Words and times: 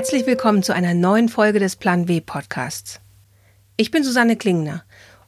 Herzlich 0.00 0.24
willkommen 0.24 0.62
zu 0.62 0.72
einer 0.72 0.94
neuen 0.94 1.28
Folge 1.28 1.58
des 1.58 1.76
Plan 1.76 2.08
W 2.08 2.22
Podcasts. 2.22 3.02
Ich 3.76 3.90
bin 3.90 4.02
Susanne 4.02 4.34
Klingner 4.34 4.82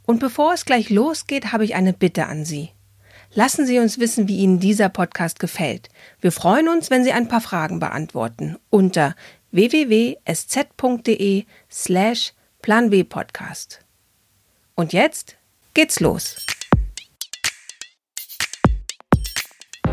und 0.06 0.18
bevor 0.18 0.54
es 0.54 0.64
gleich 0.64 0.88
losgeht, 0.88 1.52
habe 1.52 1.66
ich 1.66 1.74
eine 1.74 1.92
Bitte 1.92 2.24
an 2.24 2.46
Sie. 2.46 2.70
Lassen 3.34 3.66
Sie 3.66 3.78
uns 3.78 3.98
wissen, 3.98 4.28
wie 4.28 4.38
Ihnen 4.38 4.60
dieser 4.60 4.88
Podcast 4.88 5.40
gefällt. 5.40 5.90
Wir 6.22 6.32
freuen 6.32 6.70
uns, 6.70 6.88
wenn 6.88 7.04
Sie 7.04 7.12
ein 7.12 7.28
paar 7.28 7.42
Fragen 7.42 7.80
beantworten 7.80 8.56
unter 8.70 9.14
www.sz.de 9.50 10.24
slash 11.70 12.32
Plan 12.62 12.90
W 12.90 13.04
Podcast. 13.04 13.80
Und 14.74 14.94
jetzt 14.94 15.36
geht's 15.74 16.00
los. 16.00 16.46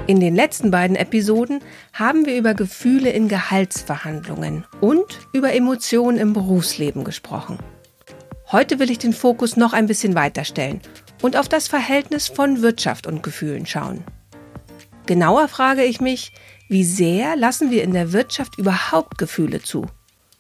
In 0.09 0.20
den 0.20 0.36
letzten 0.36 0.72
beiden 0.72 0.95
Episoden 0.95 1.59
haben 1.94 2.26
wir 2.26 2.36
über 2.36 2.55
Gefühle 2.55 3.12
in 3.12 3.27
Gehaltsverhandlungen 3.27 4.66
und 4.81 5.05
über 5.34 5.54
Emotionen 5.54 6.17
im 6.17 6.34
Berufsleben 6.34 7.04
gesprochen. 7.04 7.59
Heute 8.52 8.80
will 8.80 8.90
ich 8.90 8.98
den 8.98 9.14
Fokus 9.14 9.55
noch 9.55 9.72
ein 9.72 9.86
bisschen 9.86 10.16
weiterstellen 10.16 10.81
und 11.22 11.38
auf 11.38 11.48
das 11.48 11.67
Verhältnis 11.67 12.27
von 12.27 12.64
Wirtschaft 12.64 13.05
und 13.05 13.22
Gefühlen 13.22 13.67
schauen. 13.67 14.03
Genauer 15.05 15.48
frage 15.48 15.84
ich 15.84 16.02
mich, 16.02 16.31
wie 16.70 16.84
sehr 16.84 17.36
lassen 17.36 17.70
wir 17.70 17.84
in 17.84 17.94
der 17.94 18.12
Wirtschaft 18.12 18.58
überhaupt 18.58 19.20
Gefühle 19.20 19.62
zu? 19.62 19.86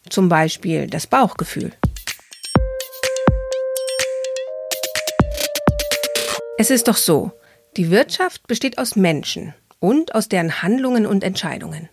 Zum 0.09 0.29
Beispiel 0.29 0.87
das 0.87 1.05
Bauchgefühl. 1.05 1.73
Es 6.57 6.71
ist 6.71 6.87
doch 6.87 6.97
so, 6.97 7.33
die 7.77 7.91
Wirtschaft 7.91 8.47
besteht 8.47 8.79
aus 8.79 8.95
Menschen 8.95 9.53
und 9.79 10.15
aus 10.15 10.29
deren 10.29 10.61
Handlungen 10.61 11.05
und 11.05 11.23
Entscheidungen. 11.23 11.89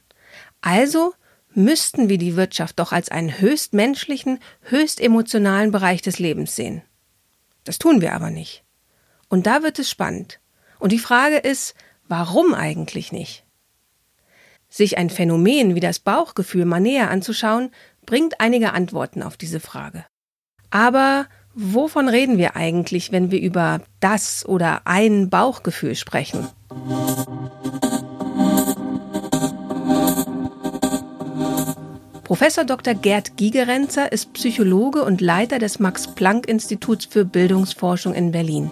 Also 0.61 1.15
müssten 1.55 2.09
wir 2.09 2.19
die 2.19 2.37
Wirtschaft 2.37 2.78
doch 2.78 2.93
als 2.93 3.09
einen 3.09 3.41
höchst 3.41 3.73
menschlichen, 3.73 4.41
höchst 4.62 5.01
emotionalen 5.01 5.70
Bereich 5.70 6.03
des 6.03 6.19
Lebens 6.19 6.56
sehen. 6.56 6.83
Das 7.65 7.78
tun 7.78 8.01
wir 8.01 8.15
aber 8.15 8.31
nicht. 8.31 8.65
Und 9.28 9.47
da 9.47 9.62
wird 9.62 9.78
es 9.78 9.91
spannend. 9.91 10.41
Und 10.78 10.93
die 10.93 10.98
Frage 10.98 11.37
ist, 11.37 11.75
warum 12.09 12.55
eigentlich 12.55 13.12
nicht? 13.12 13.45
Sich 14.69 14.98
ein 14.98 15.11
Phänomen 15.11 15.75
wie 15.75 15.81
das 15.81 15.98
Bauchgefühl 15.98 16.65
mal 16.65 16.81
näher 16.81 17.11
anzuschauen, 17.11 17.71
bringt 18.05 18.41
einige 18.41 18.73
Antworten 18.73 19.23
auf 19.23 19.37
diese 19.37 19.61
Frage. 19.61 20.05
Aber 20.71 21.27
Wovon 21.59 22.11
reden 22.11 22.37
wir 22.37 22.55
eigentlich, 22.55 23.12
wenn 23.12 23.31
wir 23.31 23.41
über 23.41 23.81
das 23.98 24.45
oder 24.47 24.83
ein 24.84 25.31
Bauchgefühl 25.31 25.95
sprechen? 25.95 26.47
Professor 32.27 32.64
Dr. 32.64 32.94
Gerd 32.94 33.36
Gigerenzer 33.36 34.10
ist 34.10 34.32
Psychologe 34.32 35.05
und 35.05 35.20
Leiter 35.20 35.60
des 35.60 35.78
Max-Planck-Instituts 35.78 37.05
für 37.05 37.24
Bildungsforschung 37.24 38.14
in 38.14 38.32
Berlin. 38.32 38.69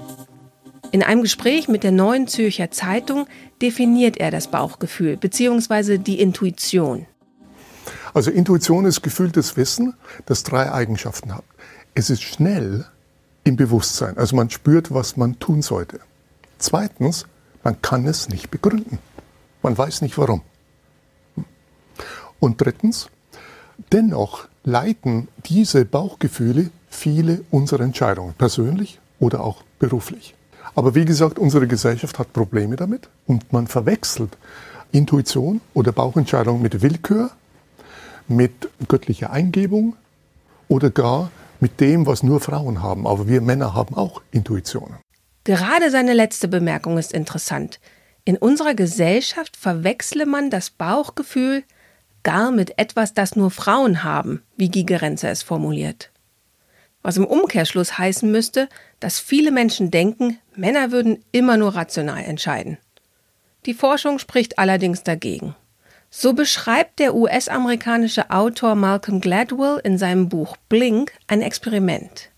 In 0.90 1.04
einem 1.04 1.22
Gespräch 1.22 1.68
mit 1.68 1.84
der 1.84 1.92
Neuen 1.92 2.26
Zürcher 2.26 2.72
Zeitung 2.72 3.28
definiert 3.62 4.16
er 4.16 4.32
das 4.32 4.48
Bauchgefühl 4.48 5.16
bzw. 5.16 5.98
die 5.98 6.18
Intuition. 6.20 7.06
Also 8.12 8.32
Intuition 8.32 8.86
ist 8.86 9.02
gefühltes 9.02 9.56
Wissen, 9.56 9.94
das 10.26 10.42
drei 10.42 10.72
Eigenschaften 10.72 11.32
hat. 11.32 11.44
Es 11.94 12.10
ist 12.10 12.24
schnell 12.24 12.86
im 13.44 13.54
Bewusstsein, 13.54 14.18
also 14.18 14.34
man 14.34 14.50
spürt, 14.50 14.92
was 14.92 15.16
man 15.16 15.38
tun 15.38 15.62
sollte. 15.62 16.00
Zweitens, 16.58 17.24
man 17.62 17.80
kann 17.82 18.04
es 18.04 18.28
nicht 18.28 18.50
begründen. 18.50 18.98
Man 19.62 19.78
weiß 19.78 20.02
nicht 20.02 20.18
warum. 20.18 20.42
Und 22.40 22.60
drittens, 22.60 23.10
dennoch 23.92 24.48
leiten 24.64 25.28
diese 25.46 25.84
Bauchgefühle 25.84 26.70
viele 26.88 27.42
unserer 27.50 27.82
Entscheidungen, 27.82 28.34
persönlich 28.34 29.00
oder 29.18 29.40
auch 29.42 29.62
beruflich. 29.78 30.34
Aber 30.74 30.94
wie 30.94 31.04
gesagt, 31.04 31.38
unsere 31.38 31.66
Gesellschaft 31.66 32.18
hat 32.18 32.32
Probleme 32.32 32.76
damit 32.76 33.08
und 33.26 33.52
man 33.52 33.66
verwechselt 33.66 34.36
Intuition 34.92 35.60
oder 35.72 35.92
Bauchentscheidung 35.92 36.62
mit 36.62 36.82
Willkür, 36.82 37.30
mit 38.28 38.68
göttlicher 38.88 39.30
Eingebung 39.30 39.96
oder 40.68 40.90
gar 40.90 41.30
mit 41.60 41.80
dem, 41.80 42.06
was 42.06 42.22
nur 42.22 42.40
Frauen 42.40 42.82
haben. 42.82 43.06
Aber 43.06 43.28
wir 43.28 43.40
Männer 43.40 43.74
haben 43.74 43.94
auch 43.94 44.22
Intuitionen. 44.30 44.96
Gerade 45.44 45.90
seine 45.90 46.14
letzte 46.14 46.48
Bemerkung 46.48 46.98
ist 46.98 47.12
interessant. 47.12 47.80
In 48.24 48.36
unserer 48.38 48.74
Gesellschaft 48.74 49.56
verwechsle 49.56 50.24
man 50.24 50.48
das 50.48 50.70
Bauchgefühl 50.70 51.62
gar 52.24 52.50
mit 52.50 52.78
etwas, 52.78 53.14
das 53.14 53.36
nur 53.36 53.52
Frauen 53.52 54.02
haben, 54.02 54.42
wie 54.56 54.68
Gigerenzer 54.68 55.30
es 55.30 55.44
formuliert. 55.44 56.10
Was 57.02 57.16
im 57.18 57.26
Umkehrschluss 57.26 57.98
heißen 57.98 58.30
müsste, 58.30 58.68
dass 58.98 59.20
viele 59.20 59.52
Menschen 59.52 59.90
denken, 59.90 60.38
Männer 60.56 60.90
würden 60.90 61.22
immer 61.30 61.56
nur 61.56 61.76
rational 61.76 62.24
entscheiden. 62.24 62.78
Die 63.66 63.74
Forschung 63.74 64.18
spricht 64.18 64.58
allerdings 64.58 65.04
dagegen. 65.04 65.54
So 66.10 66.32
beschreibt 66.32 67.00
der 67.00 67.14
US-amerikanische 67.14 68.30
Autor 68.30 68.74
Malcolm 68.74 69.20
Gladwell 69.20 69.80
in 69.84 69.98
seinem 69.98 70.28
Buch 70.28 70.56
Blink 70.68 71.12
ein 71.26 71.42
Experiment. 71.42 72.30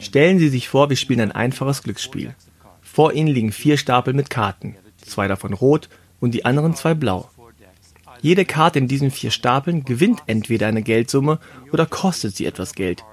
Stellen 0.00 0.38
Sie 0.38 0.48
sich 0.48 0.68
vor, 0.68 0.88
wir 0.88 0.96
spielen 0.96 1.20
ein 1.20 1.32
einfaches 1.32 1.82
Glücksspiel. 1.82 2.36
Vor 2.80 3.12
Ihnen 3.12 3.28
liegen 3.28 3.50
vier 3.50 3.76
Stapel 3.76 4.14
mit 4.14 4.30
Karten, 4.30 4.76
zwei 5.10 5.28
davon 5.28 5.52
rot 5.52 5.88
und 6.20 6.32
die 6.32 6.44
anderen 6.44 6.74
zwei 6.74 6.94
blau. 6.94 7.28
Jede 8.22 8.44
Karte 8.44 8.78
in 8.78 8.88
diesen 8.88 9.10
vier 9.10 9.30
Stapeln 9.30 9.84
gewinnt 9.84 10.22
entweder 10.26 10.66
eine 10.66 10.82
Geldsumme 10.82 11.38
oder 11.72 11.86
kostet 11.86 12.36
sie 12.36 12.46
etwas 12.46 12.74
Geld. 12.74 13.04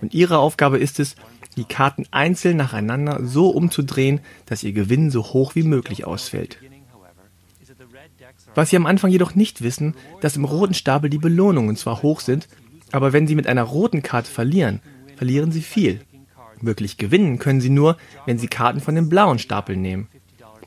Und 0.00 0.12
Ihre 0.12 0.38
Aufgabe 0.38 0.78
ist 0.78 1.00
es, 1.00 1.16
die 1.56 1.64
Karten 1.64 2.04
einzeln 2.10 2.58
nacheinander 2.58 3.20
so 3.24 3.50
umzudrehen, 3.50 4.20
dass 4.44 4.62
ihr 4.62 4.72
Gewinn 4.72 5.10
so 5.10 5.22
hoch 5.22 5.54
wie 5.54 5.62
möglich 5.62 6.04
ausfällt. 6.04 6.58
Was 8.54 8.70
Sie 8.70 8.76
am 8.76 8.86
Anfang 8.86 9.10
jedoch 9.10 9.34
nicht 9.34 9.62
wissen, 9.62 9.94
dass 10.20 10.36
im 10.36 10.44
roten 10.44 10.74
Stapel 10.74 11.10
die 11.10 11.18
Belohnungen 11.18 11.76
zwar 11.76 12.02
hoch 12.02 12.20
sind, 12.20 12.48
aber 12.92 13.12
wenn 13.12 13.26
Sie 13.26 13.34
mit 13.34 13.46
einer 13.46 13.62
roten 13.62 14.02
Karte 14.02 14.30
verlieren, 14.30 14.80
verlieren 15.16 15.52
Sie 15.52 15.62
viel. 15.62 16.00
Wirklich 16.60 16.96
gewinnen 16.96 17.38
können 17.38 17.60
Sie 17.60 17.70
nur, 17.70 17.96
wenn 18.24 18.38
Sie 18.38 18.48
Karten 18.48 18.80
von 18.80 18.94
dem 18.94 19.08
blauen 19.08 19.38
Stapel 19.38 19.76
nehmen, 19.76 20.08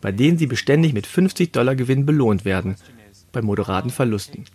bei 0.02 0.12
denen 0.12 0.38
Sie 0.38 0.48
beständig 0.48 0.94
mit 0.94 1.08
50 1.08 1.52
Dollar 1.52 1.76
Gewinn 1.76 2.06
belohnt 2.06 2.46
werden, 2.46 2.76
bei 3.32 3.42
moderaten 3.42 3.92
Verlusten. 3.92 4.46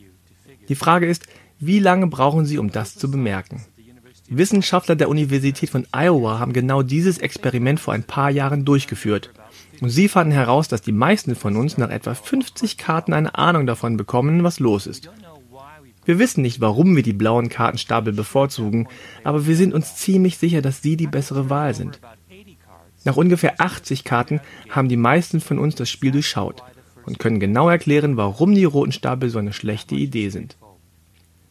Die 0.68 0.74
Frage 0.74 1.06
ist, 1.06 1.26
wie 1.60 1.78
lange 1.78 2.06
brauchen 2.06 2.46
Sie, 2.46 2.58
um 2.58 2.70
das 2.70 2.96
zu 2.96 3.10
bemerken? 3.10 3.64
Wissenschaftler 4.28 4.96
der 4.96 5.10
Universität 5.10 5.68
von 5.68 5.86
Iowa 5.92 6.38
haben 6.38 6.54
genau 6.54 6.82
dieses 6.82 7.18
Experiment 7.18 7.78
vor 7.78 7.92
ein 7.92 8.04
paar 8.04 8.30
Jahren 8.30 8.64
durchgeführt. 8.64 9.30
Und 9.80 9.90
sie 9.90 10.08
fanden 10.08 10.32
heraus, 10.32 10.68
dass 10.68 10.80
die 10.80 10.92
meisten 10.92 11.34
von 11.34 11.56
uns 11.56 11.76
nach 11.76 11.90
etwa 11.90 12.14
50 12.14 12.78
Karten 12.78 13.12
eine 13.12 13.34
Ahnung 13.36 13.66
davon 13.66 13.96
bekommen, 13.96 14.42
was 14.42 14.60
los 14.60 14.86
ist. 14.86 15.10
Wir 16.06 16.18
wissen 16.18 16.42
nicht, 16.42 16.60
warum 16.60 16.96
wir 16.96 17.02
die 17.02 17.12
blauen 17.12 17.48
Kartenstapel 17.48 18.12
bevorzugen, 18.12 18.88
aber 19.24 19.46
wir 19.46 19.56
sind 19.56 19.72
uns 19.72 19.96
ziemlich 19.96 20.38
sicher, 20.38 20.62
dass 20.62 20.82
sie 20.82 20.96
die 20.96 21.06
bessere 21.06 21.50
Wahl 21.50 21.74
sind. 21.74 22.00
Nach 23.04 23.16
ungefähr 23.16 23.60
80 23.60 24.04
Karten 24.04 24.40
haben 24.70 24.88
die 24.88 24.96
meisten 24.96 25.40
von 25.40 25.58
uns 25.58 25.74
das 25.74 25.90
Spiel 25.90 26.10
durchschaut 26.10 26.62
und 27.04 27.18
können 27.18 27.38
genau 27.38 27.68
erklären, 27.68 28.16
warum 28.16 28.54
die 28.54 28.64
roten 28.64 28.92
Stapel 28.92 29.28
so 29.28 29.38
eine 29.38 29.52
schlechte 29.52 29.94
Idee 29.94 30.30
sind. 30.30 30.56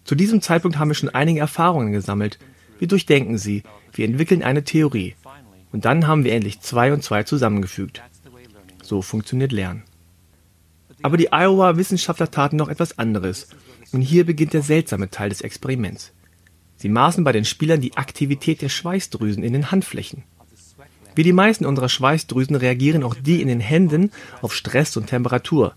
Zu 0.03 0.15
diesem 0.15 0.41
Zeitpunkt 0.41 0.77
haben 0.77 0.89
wir 0.89 0.95
schon 0.95 1.09
einige 1.09 1.39
Erfahrungen 1.39 1.93
gesammelt, 1.93 2.39
wir 2.79 2.87
durchdenken 2.87 3.37
sie, 3.37 3.63
wir 3.93 4.05
entwickeln 4.05 4.43
eine 4.43 4.63
Theorie. 4.63 5.15
Und 5.71 5.85
dann 5.85 6.07
haben 6.07 6.23
wir 6.23 6.33
endlich 6.33 6.59
zwei 6.59 6.91
und 6.91 7.03
zwei 7.03 7.23
zusammengefügt. 7.23 8.01
So 8.81 9.01
funktioniert 9.01 9.51
Lernen. 9.51 9.83
Aber 11.01 11.17
die 11.17 11.31
Iowa-Wissenschaftler 11.31 12.31
taten 12.31 12.57
noch 12.57 12.69
etwas 12.69 12.97
anderes. 12.97 13.49
Und 13.91 14.01
hier 14.01 14.25
beginnt 14.25 14.53
der 14.53 14.63
seltsame 14.63 15.09
Teil 15.09 15.29
des 15.29 15.41
Experiments. 15.41 16.13
Sie 16.77 16.89
maßen 16.89 17.23
bei 17.23 17.31
den 17.31 17.45
Spielern 17.45 17.81
die 17.81 17.95
Aktivität 17.95 18.61
der 18.61 18.69
Schweißdrüsen 18.69 19.43
in 19.43 19.53
den 19.53 19.71
Handflächen. 19.71 20.23
Wie 21.15 21.23
die 21.23 21.33
meisten 21.33 21.65
unserer 21.65 21.89
Schweißdrüsen 21.89 22.55
reagieren 22.55 23.03
auch 23.03 23.15
die 23.15 23.41
in 23.41 23.47
den 23.47 23.59
Händen 23.59 24.11
auf 24.41 24.53
Stress 24.53 24.97
und 24.97 25.07
Temperatur. 25.07 25.75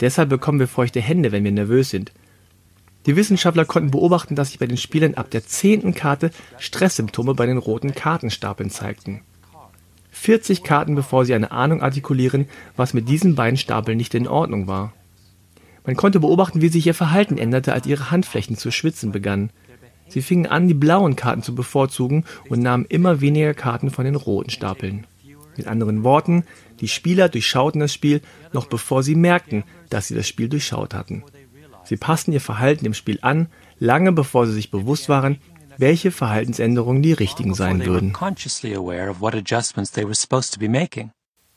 Deshalb 0.00 0.28
bekommen 0.28 0.58
wir 0.58 0.68
feuchte 0.68 1.00
Hände, 1.00 1.32
wenn 1.32 1.44
wir 1.44 1.52
nervös 1.52 1.90
sind. 1.90 2.12
Die 3.06 3.16
Wissenschaftler 3.16 3.64
konnten 3.64 3.90
beobachten, 3.90 4.36
dass 4.36 4.48
sich 4.48 4.58
bei 4.58 4.66
den 4.66 4.76
Spielern 4.76 5.14
ab 5.14 5.30
der 5.30 5.44
zehnten 5.44 5.94
Karte 5.94 6.30
Stresssymptome 6.58 7.34
bei 7.34 7.46
den 7.46 7.58
roten 7.58 7.94
Kartenstapeln 7.94 8.70
zeigten. 8.70 9.22
40 10.12 10.62
Karten, 10.62 10.94
bevor 10.94 11.24
sie 11.24 11.34
eine 11.34 11.50
Ahnung 11.50 11.82
artikulieren, 11.82 12.46
was 12.76 12.94
mit 12.94 13.08
diesen 13.08 13.34
beiden 13.34 13.56
Stapeln 13.56 13.96
nicht 13.96 14.14
in 14.14 14.28
Ordnung 14.28 14.66
war. 14.66 14.92
Man 15.84 15.96
konnte 15.96 16.20
beobachten, 16.20 16.60
wie 16.60 16.68
sich 16.68 16.86
ihr 16.86 16.94
Verhalten 16.94 17.38
änderte, 17.38 17.72
als 17.72 17.86
ihre 17.86 18.12
Handflächen 18.12 18.56
zu 18.56 18.70
schwitzen 18.70 19.10
begannen. 19.10 19.50
Sie 20.08 20.22
fingen 20.22 20.46
an, 20.46 20.68
die 20.68 20.74
blauen 20.74 21.16
Karten 21.16 21.42
zu 21.42 21.54
bevorzugen 21.54 22.24
und 22.48 22.60
nahmen 22.60 22.84
immer 22.88 23.20
weniger 23.20 23.54
Karten 23.54 23.90
von 23.90 24.04
den 24.04 24.14
roten 24.14 24.50
Stapeln. 24.50 25.06
Mit 25.56 25.66
anderen 25.66 26.02
Worten, 26.02 26.44
die 26.80 26.88
Spieler 26.88 27.28
durchschauten 27.28 27.80
das 27.80 27.92
Spiel, 27.92 28.20
noch 28.52 28.66
bevor 28.66 29.02
sie 29.02 29.14
merkten, 29.14 29.64
dass 29.90 30.08
sie 30.08 30.14
das 30.14 30.26
Spiel 30.26 30.48
durchschaut 30.48 30.94
hatten. 30.94 31.24
Sie 31.84 31.96
passten 31.96 32.32
ihr 32.32 32.40
Verhalten 32.40 32.84
dem 32.84 32.94
Spiel 32.94 33.18
an, 33.22 33.48
lange 33.78 34.12
bevor 34.12 34.46
sie 34.46 34.52
sich 34.52 34.70
bewusst 34.70 35.08
waren, 35.08 35.38
welche 35.78 36.10
Verhaltensänderungen 36.10 37.02
die 37.02 37.12
richtigen 37.12 37.54
sein 37.54 37.84
würden. 37.84 38.12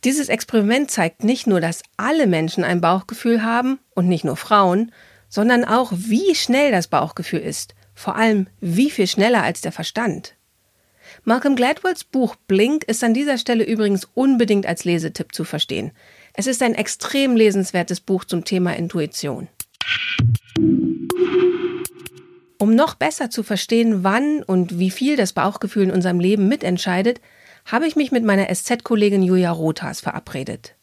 Dieses 0.04 0.30
Experiment 0.30 0.92
zeigt 0.92 1.24
nicht 1.24 1.48
nur, 1.48 1.60
dass 1.62 1.84
alle 1.98 2.28
Menschen 2.28 2.64
ein 2.64 2.82
Bauchgefühl 2.82 3.44
haben 3.44 3.80
und 3.96 4.08
nicht 4.08 4.24
nur 4.24 4.38
Frauen, 4.38 4.92
sondern 5.30 5.66
auch, 5.66 5.92
wie 5.96 6.36
schnell 6.36 6.72
das 6.72 6.88
Bauchgefühl 6.88 7.40
ist, 7.40 7.76
vor 7.96 8.16
allem 8.16 8.48
wie 8.60 8.92
viel 8.92 9.08
schneller 9.08 9.42
als 9.42 9.62
der 9.62 9.72
Verstand. 9.72 10.36
Malcolm 11.24 11.56
Gladwells 11.56 12.04
Buch 12.04 12.36
Blink 12.48 12.84
ist 12.84 13.04
an 13.04 13.14
dieser 13.14 13.38
Stelle 13.38 13.64
übrigens 13.64 14.08
unbedingt 14.14 14.66
als 14.66 14.84
Lesetipp 14.84 15.34
zu 15.34 15.44
verstehen. 15.44 15.92
Es 16.34 16.48
ist 16.48 16.62
ein 16.62 16.76
extrem 16.76 17.36
lesenswertes 17.36 18.02
Buch 18.02 18.26
zum 18.26 18.44
Thema 18.44 18.76
Intuition. 18.76 19.48
Um 22.58 22.76
noch 22.76 22.96
besser 22.96 23.30
zu 23.30 23.44
verstehen, 23.44 24.04
wann 24.04 24.44
und 24.44 24.80
wie 24.80 24.92
viel 24.92 25.16
das 25.16 25.34
Bauchgefühl 25.34 25.84
in 25.84 25.92
unserem 25.92 26.20
Leben 26.20 26.48
mitentscheidet, 26.48 27.22
habe 27.66 27.88
ich 27.88 27.96
mich 27.96 28.12
mit 28.12 28.24
meiner 28.24 28.54
SZ-Kollegin 28.54 29.24
Julia 29.24 29.52
Rothas 29.52 30.02
verabredet. 30.02 30.76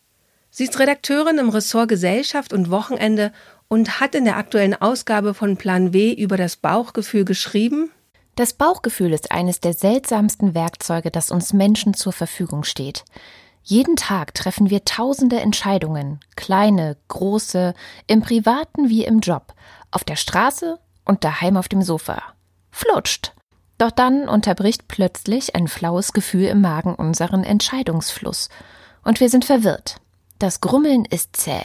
Sie 0.51 0.65
ist 0.65 0.79
Redakteurin 0.79 1.39
im 1.39 1.49
Ressort 1.49 1.89
Gesellschaft 1.89 2.53
und 2.53 2.71
Wochenende 2.71 3.33
und 3.69 4.01
hat 4.01 4.15
in 4.15 4.25
der 4.25 4.37
aktuellen 4.37 4.75
Ausgabe 4.75 5.35
von 5.35 5.57
Plan 5.57 5.93
W 5.93 6.13
über 6.13 6.37
das 6.37 6.57
Bauchgefühl 6.57 7.25
geschrieben. 7.25 7.91
Das 8.35 8.55
Bauchgefühl 8.55 9.13
ist 9.13 9.31
eines 9.31 9.61
der 9.61 9.75
seltsamsten 9.75 10.55
Werkzeuge, 10.55 11.11
das 11.11 11.31
uns 11.31 11.53
Menschen 11.53 11.95
zur 11.95 12.13
Verfügung 12.13 12.65
steht. 12.65 13.05
Jeden 13.65 13.97
Tag 13.97 14.35
treffen 14.35 14.71
wir 14.71 14.85
tausende 14.85 15.41
Entscheidungen, 15.41 16.19
kleine, 16.35 16.97
große, 17.09 17.75
im 18.07 18.23
privaten 18.23 18.89
wie 18.89 19.05
im 19.05 19.21
Job, 19.21 19.55
auf 19.91 20.03
der 20.03 20.17
Straße 20.17 20.79
und 21.05 21.25
daheim 21.25 21.57
auf 21.57 21.69
dem 21.69 21.83
Sofa. 21.83 22.23
Flutscht. 22.71 23.35
Doch 23.79 23.91
dann 23.91 24.29
unterbricht 24.29 24.89
plötzlich 24.89 25.55
ein 25.55 25.69
flaues 25.69 26.13
Gefühl 26.13 26.45
im 26.47 26.61
Magen 26.61 26.95
unseren 26.95 27.45
Entscheidungsfluss. 27.45 28.49
Und 29.05 29.21
wir 29.21 29.29
sind 29.29 29.45
verwirrt. 29.45 29.97
Das 30.39 30.61
Grummeln 30.61 31.05
ist 31.05 31.37
zäh. 31.37 31.63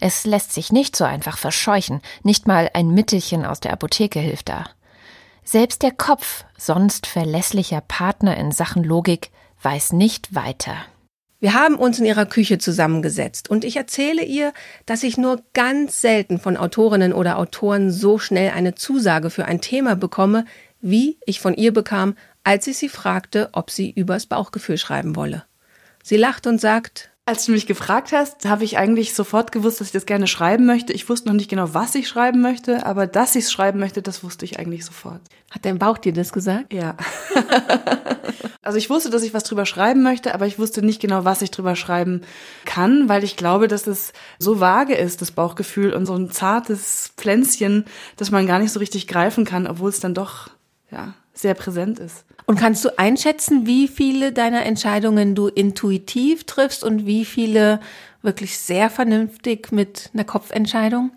Es 0.00 0.24
lässt 0.24 0.52
sich 0.52 0.72
nicht 0.72 0.96
so 0.96 1.04
einfach 1.04 1.38
verscheuchen, 1.38 2.00
nicht 2.22 2.46
mal 2.46 2.70
ein 2.74 2.90
Mittelchen 2.90 3.44
aus 3.44 3.60
der 3.60 3.72
Apotheke 3.72 4.20
hilft 4.20 4.48
da. 4.48 4.66
Selbst 5.44 5.82
der 5.82 5.92
Kopf, 5.92 6.44
sonst 6.58 7.06
verlässlicher 7.06 7.80
Partner 7.80 8.36
in 8.36 8.50
Sachen 8.50 8.82
Logik, 8.82 9.30
weiß 9.62 9.92
nicht 9.92 10.34
weiter. 10.34 10.76
Wir 11.38 11.54
haben 11.54 11.76
uns 11.76 11.98
in 11.98 12.06
ihrer 12.06 12.26
Küche 12.26 12.58
zusammengesetzt 12.58 13.50
und 13.50 13.64
ich 13.64 13.76
erzähle 13.76 14.24
ihr, 14.24 14.52
dass 14.86 15.02
ich 15.02 15.18
nur 15.18 15.42
ganz 15.52 16.00
selten 16.00 16.38
von 16.40 16.56
Autorinnen 16.56 17.12
oder 17.12 17.38
Autoren 17.38 17.90
so 17.90 18.18
schnell 18.18 18.52
eine 18.52 18.74
Zusage 18.74 19.30
für 19.30 19.44
ein 19.44 19.60
Thema 19.60 19.96
bekomme, 19.96 20.46
wie 20.80 21.18
ich 21.26 21.40
von 21.40 21.54
ihr 21.54 21.72
bekam, 21.72 22.16
als 22.42 22.66
ich 22.66 22.78
sie 22.78 22.88
fragte, 22.88 23.50
ob 23.52 23.70
sie 23.70 23.90
übers 23.90 24.26
Bauchgefühl 24.26 24.78
schreiben 24.78 25.14
wolle. 25.14 25.44
Sie 26.02 26.16
lacht 26.16 26.46
und 26.46 26.60
sagt, 26.60 27.10
als 27.28 27.44
du 27.44 27.50
mich 27.50 27.66
gefragt 27.66 28.12
hast, 28.12 28.46
habe 28.46 28.62
ich 28.62 28.78
eigentlich 28.78 29.12
sofort 29.12 29.50
gewusst, 29.50 29.80
dass 29.80 29.88
ich 29.88 29.92
das 29.92 30.06
gerne 30.06 30.28
schreiben 30.28 30.64
möchte. 30.64 30.92
Ich 30.92 31.08
wusste 31.08 31.28
noch 31.28 31.34
nicht 31.34 31.50
genau, 31.50 31.74
was 31.74 31.96
ich 31.96 32.06
schreiben 32.06 32.40
möchte, 32.40 32.86
aber 32.86 33.08
dass 33.08 33.34
ich 33.34 33.46
es 33.46 33.52
schreiben 33.52 33.80
möchte, 33.80 34.00
das 34.00 34.22
wusste 34.22 34.44
ich 34.44 34.60
eigentlich 34.60 34.84
sofort. 34.84 35.20
Hat 35.50 35.64
dein 35.64 35.80
Bauch 35.80 35.98
dir 35.98 36.12
das 36.12 36.32
gesagt? 36.32 36.72
Ja. 36.72 36.96
also 38.62 38.78
ich 38.78 38.88
wusste, 38.90 39.10
dass 39.10 39.24
ich 39.24 39.34
was 39.34 39.42
drüber 39.42 39.66
schreiben 39.66 40.04
möchte, 40.04 40.34
aber 40.34 40.46
ich 40.46 40.60
wusste 40.60 40.82
nicht 40.82 41.00
genau, 41.00 41.24
was 41.24 41.42
ich 41.42 41.50
drüber 41.50 41.74
schreiben 41.74 42.22
kann, 42.64 43.08
weil 43.08 43.24
ich 43.24 43.36
glaube, 43.36 43.66
dass 43.66 43.88
es 43.88 44.12
so 44.38 44.60
vage 44.60 44.94
ist, 44.94 45.20
das 45.20 45.32
Bauchgefühl 45.32 45.94
und 45.94 46.06
so 46.06 46.14
ein 46.14 46.30
zartes 46.30 47.12
Pflänzchen, 47.16 47.86
dass 48.16 48.30
man 48.30 48.46
gar 48.46 48.60
nicht 48.60 48.70
so 48.70 48.78
richtig 48.78 49.08
greifen 49.08 49.44
kann, 49.44 49.66
obwohl 49.66 49.90
es 49.90 49.98
dann 49.98 50.14
doch 50.14 50.50
ja 50.92 51.14
sehr 51.36 51.54
präsent 51.54 51.98
ist. 51.98 52.24
Und 52.46 52.58
kannst 52.58 52.84
du 52.84 52.98
einschätzen, 52.98 53.66
wie 53.66 53.88
viele 53.88 54.32
deiner 54.32 54.64
Entscheidungen 54.64 55.34
du 55.34 55.48
intuitiv 55.48 56.44
triffst 56.44 56.84
und 56.84 57.06
wie 57.06 57.24
viele 57.24 57.80
wirklich 58.22 58.58
sehr 58.58 58.88
vernünftig 58.88 59.72
mit 59.72 60.10
einer 60.14 60.24
Kopfentscheidung? 60.24 61.12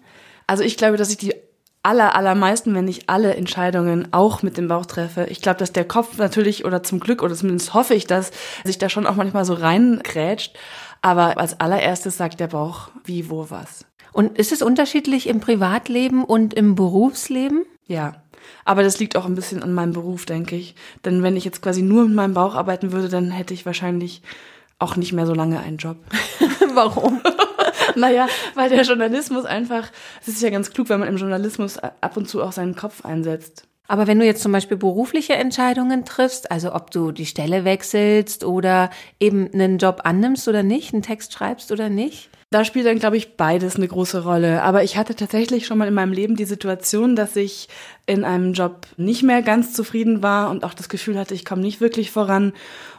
Also 0.48 0.64
ich 0.64 0.78
glaube, 0.78 0.98
dass 0.98 1.12
ich 1.12 1.18
die 1.18 1.36
aller, 1.84 2.16
allermeisten, 2.16 2.74
wenn 2.76 2.86
nicht 2.86 3.10
alle 3.10 3.36
Entscheidungen 3.36 4.10
auch 4.12 4.44
mit 4.44 4.58
dem 4.58 4.68
Bauch 4.68 4.86
treffe. 4.86 5.28
Ich 5.30 5.42
glaube, 5.42 5.60
dass 5.60 5.72
der 5.72 5.86
Kopf 5.86 6.18
natürlich 6.18 6.66
oder 6.66 6.84
zum 6.84 7.00
Glück 7.00 7.24
oder 7.24 7.36
zumindest 7.36 7.74
hoffe 7.74 7.94
ich, 7.94 8.06
dass 8.06 8.32
sich 8.64 8.78
da 8.78 8.90
schon 8.90 9.08
auch 9.08 9.16
manchmal 9.16 9.46
so 9.46 9.54
reingrätscht. 9.54 10.58
Aber 11.02 11.38
als 11.38 11.60
allererstes 11.60 12.18
sagt 12.18 12.40
der 12.40 12.48
Bauch 12.48 12.90
wie, 13.06 13.30
wo, 13.30 13.50
was. 13.50 13.86
Und 14.12 14.38
ist 14.38 14.52
es 14.52 14.62
unterschiedlich 14.62 15.28
im 15.28 15.40
Privatleben 15.40 16.24
und 16.26 16.54
im 16.54 16.76
Berufsleben? 16.76 17.66
Ja, 17.86 18.16
aber 18.66 18.84
das 18.84 19.00
liegt 19.00 19.16
auch 19.16 19.26
ein 19.26 19.36
bisschen 19.36 19.64
an 19.64 19.74
meinem 19.74 19.94
Beruf, 19.94 20.26
denke 20.26 20.56
ich. 20.56 20.76
Denn 21.06 21.24
wenn 21.24 21.38
ich 21.38 21.46
jetzt 21.46 21.62
quasi 21.62 21.82
nur 21.82 22.06
mit 22.06 22.16
meinem 22.16 22.34
Bauch 22.34 22.56
arbeiten 22.56 22.92
würde, 22.92 23.10
dann 23.10 23.32
hätte 23.32 23.54
ich 23.54 23.66
wahrscheinlich 23.66 24.22
auch 24.80 24.96
nicht 24.96 25.14
mehr 25.14 25.26
so 25.26 25.34
lange 25.34 25.60
einen 25.60 25.78
Job. 25.78 25.98
Warum? 26.74 27.22
naja, 27.96 28.28
weil 28.56 28.70
der 28.70 28.84
Journalismus 28.84 29.46
einfach, 29.46 29.90
es 30.22 30.30
ist 30.30 30.42
ja 30.42 30.50
ganz 30.50 30.72
klug, 30.72 30.90
wenn 30.90 31.00
man 31.00 31.10
im 31.10 31.18
Journalismus 31.18 31.78
ab 31.78 32.18
und 32.18 32.30
zu 32.30 32.42
auch 32.42 32.52
seinen 32.52 32.76
Kopf 32.76 33.06
einsetzt. 33.06 33.68
Aber 33.88 34.06
wenn 34.06 34.20
du 34.20 34.26
jetzt 34.26 34.44
zum 34.44 34.52
Beispiel 34.52 34.78
berufliche 34.78 35.34
Entscheidungen 35.34 36.06
triffst, 36.06 36.52
also 36.52 36.76
ob 36.76 36.92
du 36.92 37.12
die 37.12 37.26
Stelle 37.26 37.66
wechselst 37.66 38.44
oder 38.44 38.92
eben 39.20 39.52
einen 39.52 39.80
Job 39.80 40.02
annimmst 40.04 40.48
oder 40.48 40.62
nicht, 40.62 40.94
einen 40.94 41.02
Text 41.02 41.34
schreibst 41.34 41.72
oder 41.72 41.90
nicht, 41.90 42.30
da 42.52 42.66
spielt 42.66 42.88
dann, 42.88 42.98
glaube 42.98 43.18
ich, 43.18 43.38
beides 43.38 43.76
eine 43.76 43.88
große 43.88 44.24
Rolle. 44.24 44.64
Aber 44.64 44.84
ich 44.84 44.98
hatte 44.98 45.16
tatsächlich 45.16 45.68
schon 45.68 45.78
mal 45.78 45.88
in 45.88 45.94
meinem 45.94 46.14
Leben 46.14 46.36
die 46.36 46.46
Situation, 46.46 47.16
dass 47.16 47.36
ich 47.36 47.70
in 48.08 48.24
einem 48.24 48.54
Job 48.54 48.88
nicht 48.98 49.22
mehr 49.22 49.44
ganz 49.44 49.74
zufrieden 49.74 50.24
war 50.24 50.50
und 50.50 50.64
auch 50.64 50.74
das 50.74 50.90
Gefühl 50.90 51.18
hatte, 51.20 51.36
ich 51.36 51.46
komme 51.46 51.62
nicht 51.62 51.80
wirklich 51.80 52.10
voran. 52.10 52.54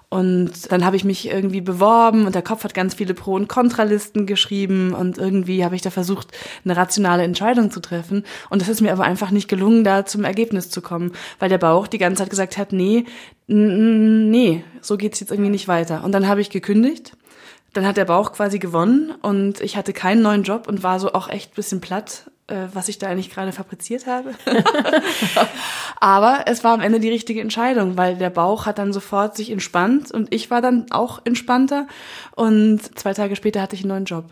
Und 0.09 0.73
dann 0.73 0.85
habe 0.85 0.97
ich 0.97 1.05
mich 1.05 1.29
irgendwie 1.29 1.61
beworben 1.61 2.27
und 2.27 2.35
der 2.35 2.43
Kopf 2.43 2.65
hat 2.65 2.75
ganz 2.75 2.95
viele 2.95 3.15
Pro- 3.15 3.35
und 3.35 3.49
Kontralisten 3.49 4.27
geschrieben 4.27 4.93
und 4.93 5.19
irgendwie 5.19 5.65
habe 5.65 5.77
ich 5.77 5.83
da 5.83 5.91
versucht, 5.91 6.29
eine 6.65 6.77
rationale 6.77 7.23
Entscheidung 7.23 7.71
zu 7.71 7.81
treffen. 7.81 8.25
Und 8.51 8.61
es 8.61 8.69
ist 8.69 8.81
mir 8.81 8.93
aber 8.93 9.05
einfach 9.05 9.31
nicht 9.31 9.49
gelungen, 9.49 9.85
da 9.85 10.05
zum 10.07 10.25
Ergebnis 10.25 10.69
zu 10.69 10.81
kommen, 10.81 11.13
weil 11.39 11.49
der 11.49 11.59
Bauch 11.59 11.87
die 11.87 11.99
ganze 11.99 12.23
Zeit 12.23 12.31
gesagt 12.31 12.59
hat, 12.59 12.73
nee, 12.73 13.05
nee, 13.47 14.65
so 14.81 14.97
geht's 14.97 15.21
jetzt 15.21 15.31
irgendwie 15.31 15.51
nicht 15.51 15.69
weiter. 15.69 16.03
Und 16.03 16.11
dann 16.11 16.27
habe 16.27 16.41
ich 16.41 16.51
gekündigt 16.51 17.13
dann 17.73 17.87
hat 17.87 17.97
der 17.97 18.05
Bauch 18.05 18.33
quasi 18.33 18.59
gewonnen 18.59 19.13
und 19.23 19.61
ich 19.61 19.77
hatte 19.77 19.93
keinen 19.93 20.23
neuen 20.23 20.43
Job 20.43 20.67
und 20.67 20.83
war 20.83 20.99
so 20.99 21.13
auch 21.13 21.29
echt 21.29 21.55
bisschen 21.55 21.81
platt, 21.81 22.31
äh, 22.49 22.67
was 22.73 22.89
ich 22.89 22.99
da 22.99 23.09
eigentlich 23.09 23.31
gerade 23.31 23.53
fabriziert 23.53 24.07
habe. 24.07 24.35
Aber 26.01 26.45
es 26.47 26.65
war 26.65 26.73
am 26.73 26.81
Ende 26.81 26.99
die 26.99 27.11
richtige 27.11 27.41
Entscheidung, 27.41 27.97
weil 27.97 28.17
der 28.17 28.31
Bauch 28.31 28.67
hat 28.67 28.79
dann 28.79 28.93
sofort 28.93 29.37
sich 29.37 29.51
entspannt 29.51 30.11
und 30.11 30.35
ich 30.35 30.51
war 30.51 30.61
dann 30.61 30.87
auch 30.91 31.21
entspannter 31.25 31.87
und 32.35 32.99
zwei 32.99 33.15
Tage 33.15 33.37
später 33.37 33.63
hatte 33.63 33.77
ich 33.77 33.83
einen 33.83 33.91
neuen 33.91 34.05
Job. 34.05 34.25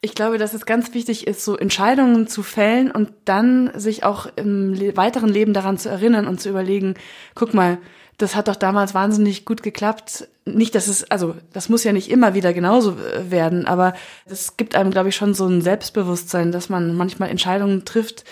Ich 0.00 0.14
glaube, 0.14 0.38
dass 0.38 0.54
es 0.54 0.66
ganz 0.66 0.94
wichtig 0.94 1.26
ist, 1.26 1.44
so 1.44 1.56
Entscheidungen 1.56 2.28
zu 2.28 2.42
fällen 2.42 2.90
und 2.90 3.10
dann 3.24 3.72
sich 3.74 4.04
auch 4.04 4.26
im 4.36 4.78
weiteren 4.96 5.30
Leben 5.30 5.54
daran 5.54 5.78
zu 5.78 5.88
erinnern 5.88 6.28
und 6.28 6.40
zu 6.40 6.50
überlegen, 6.50 6.94
guck 7.34 7.54
mal, 7.54 7.78
das 8.18 8.36
hat 8.36 8.48
doch 8.48 8.56
damals 8.56 8.94
wahnsinnig 8.94 9.44
gut 9.44 9.62
geklappt. 9.62 10.28
Nicht, 10.44 10.74
dass 10.74 10.88
es, 10.88 11.10
also 11.10 11.34
das 11.52 11.68
muss 11.68 11.84
ja 11.84 11.92
nicht 11.92 12.10
immer 12.10 12.34
wieder 12.34 12.52
genauso 12.52 12.92
äh, 12.92 13.30
werden, 13.30 13.66
aber 13.66 13.94
es 14.26 14.56
gibt 14.56 14.76
einem, 14.76 14.90
glaube 14.90 15.08
ich, 15.08 15.16
schon 15.16 15.34
so 15.34 15.46
ein 15.46 15.62
Selbstbewusstsein, 15.62 16.52
dass 16.52 16.68
man 16.68 16.96
manchmal 16.96 17.30
Entscheidungen 17.30 17.84
trifft, 17.84 18.24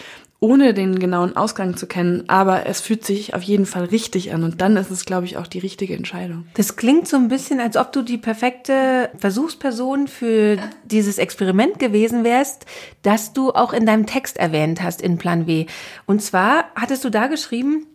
ohne 0.43 0.75
den 0.75 0.99
genauen 0.99 1.37
Ausgang 1.37 1.77
zu 1.77 1.87
kennen, 1.87 2.25
aber 2.27 2.67
es 2.67 2.81
fühlt 2.81 3.05
sich 3.05 3.33
auf 3.33 3.43
jeden 3.43 3.65
Fall 3.65 3.85
richtig 3.85 4.35
an 4.35 4.43
und 4.43 4.61
dann 4.61 4.77
ist 4.77 4.91
es, 4.91 5.05
glaube 5.05 5.25
ich, 5.25 5.37
auch 5.37 5.47
die 5.47 5.61
richtige 5.61 5.95
Entscheidung. 5.95 6.47
Das 6.55 6.75
klingt 6.75 7.07
so 7.07 7.17
ein 7.17 7.29
bisschen, 7.29 7.61
als 7.61 7.77
ob 7.77 7.93
du 7.93 8.03
die 8.03 8.19
perfekte 8.19 9.11
Versuchsperson 9.17 10.09
für 10.09 10.59
dieses 10.85 11.19
Experiment 11.19 11.79
gewesen 11.79 12.25
wärst, 12.25 12.67
das 13.03 13.33
du 13.33 13.53
auch 13.53 13.73
in 13.73 13.87
deinem 13.87 14.07
Text 14.07 14.37
erwähnt 14.37 14.83
hast 14.83 15.01
in 15.01 15.17
Plan 15.17 15.47
W. 15.47 15.67
Und 16.07 16.23
zwar 16.23 16.65
hattest 16.75 17.05
du 17.05 17.11
da 17.11 17.29
geschrieben, 17.29 17.87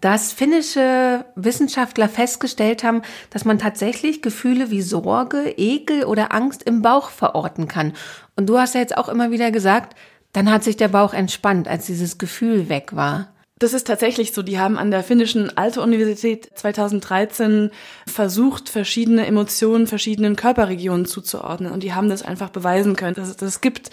dass 0.00 0.32
finnische 0.32 1.24
Wissenschaftler 1.34 2.08
festgestellt 2.08 2.84
haben, 2.84 3.02
dass 3.30 3.44
man 3.44 3.58
tatsächlich 3.58 4.22
Gefühle 4.22 4.70
wie 4.70 4.82
Sorge, 4.82 5.54
Ekel 5.56 6.04
oder 6.04 6.32
Angst 6.32 6.62
im 6.62 6.82
Bauch 6.82 7.10
verorten 7.10 7.68
kann. 7.68 7.92
Und 8.36 8.48
du 8.48 8.58
hast 8.58 8.74
ja 8.74 8.80
jetzt 8.80 8.96
auch 8.96 9.08
immer 9.08 9.30
wieder 9.30 9.50
gesagt, 9.50 9.96
dann 10.32 10.50
hat 10.50 10.64
sich 10.64 10.76
der 10.76 10.88
Bauch 10.88 11.14
entspannt, 11.14 11.68
als 11.68 11.86
dieses 11.86 12.18
Gefühl 12.18 12.68
weg 12.68 12.94
war. 12.94 13.28
Das 13.58 13.72
ist 13.72 13.86
tatsächlich 13.86 14.34
so. 14.34 14.42
Die 14.42 14.58
haben 14.58 14.76
an 14.76 14.90
der 14.90 15.02
finnischen 15.02 15.56
Alte-Universität 15.56 16.50
2013 16.54 17.70
versucht, 18.06 18.68
verschiedene 18.68 19.24
Emotionen 19.24 19.86
verschiedenen 19.86 20.36
Körperregionen 20.36 21.06
zuzuordnen. 21.06 21.72
Und 21.72 21.82
die 21.82 21.94
haben 21.94 22.10
das 22.10 22.22
einfach 22.22 22.50
beweisen 22.50 22.96
können, 22.96 23.14
dass 23.14 23.30
es 23.30 23.36
das 23.36 23.62
gibt. 23.62 23.90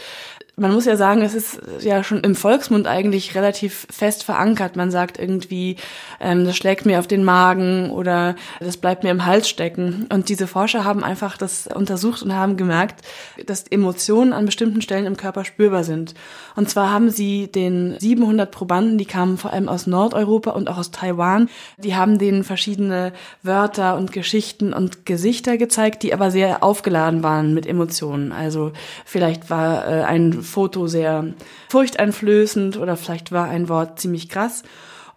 Man 0.55 0.71
muss 0.71 0.85
ja 0.85 0.95
sagen, 0.95 1.23
es 1.23 1.33
ist 1.33 1.59
ja 1.79 2.03
schon 2.03 2.19
im 2.19 2.35
Volksmund 2.35 2.85
eigentlich 2.85 3.33
relativ 3.33 3.87
fest 3.89 4.23
verankert. 4.23 4.75
Man 4.75 4.91
sagt 4.91 5.17
irgendwie, 5.17 5.77
ähm, 6.19 6.45
das 6.45 6.55
schlägt 6.55 6.85
mir 6.85 6.99
auf 6.99 7.07
den 7.07 7.23
Magen 7.23 7.89
oder 7.89 8.35
das 8.59 8.77
bleibt 8.77 9.03
mir 9.03 9.09
im 9.09 9.25
Hals 9.25 9.49
stecken. 9.49 10.05
Und 10.13 10.29
diese 10.29 10.45
Forscher 10.45 10.83
haben 10.83 11.03
einfach 11.03 11.37
das 11.37 11.65
untersucht 11.65 12.21
und 12.21 12.35
haben 12.35 12.55
gemerkt, 12.55 13.03
dass 13.47 13.63
Emotionen 13.63 14.31
an 14.31 14.45
bestimmten 14.45 14.83
Stellen 14.83 15.07
im 15.07 15.17
Körper 15.17 15.43
spürbar 15.43 15.83
sind. 15.83 16.13
Und 16.55 16.69
zwar 16.69 16.91
haben 16.91 17.09
sie 17.09 17.51
den 17.51 17.95
700 17.99 18.51
Probanden, 18.51 18.99
die 18.99 19.05
kamen 19.05 19.39
vor 19.39 19.53
allem 19.53 19.67
aus 19.67 19.87
Nordeuropa 19.87 20.51
und 20.51 20.69
auch 20.69 20.77
aus 20.77 20.91
Taiwan, 20.91 21.49
die 21.79 21.95
haben 21.95 22.19
denen 22.19 22.43
verschiedene 22.43 23.11
Wörter 23.41 23.97
und 23.97 24.11
Geschichten 24.11 24.71
und 24.71 25.07
Gesichter 25.07 25.57
gezeigt, 25.57 26.03
die 26.03 26.13
aber 26.13 26.29
sehr 26.29 26.63
aufgeladen 26.63 27.23
waren 27.23 27.55
mit 27.55 27.65
Emotionen. 27.65 28.31
Also 28.31 28.71
vielleicht 29.03 29.49
war 29.49 29.87
äh, 29.87 30.03
ein 30.03 30.42
Foto 30.43 30.87
sehr 30.87 31.33
furchteinflößend 31.69 32.77
oder 32.77 32.97
vielleicht 32.97 33.31
war 33.31 33.47
ein 33.47 33.69
Wort 33.69 33.99
ziemlich 33.99 34.29
krass. 34.29 34.63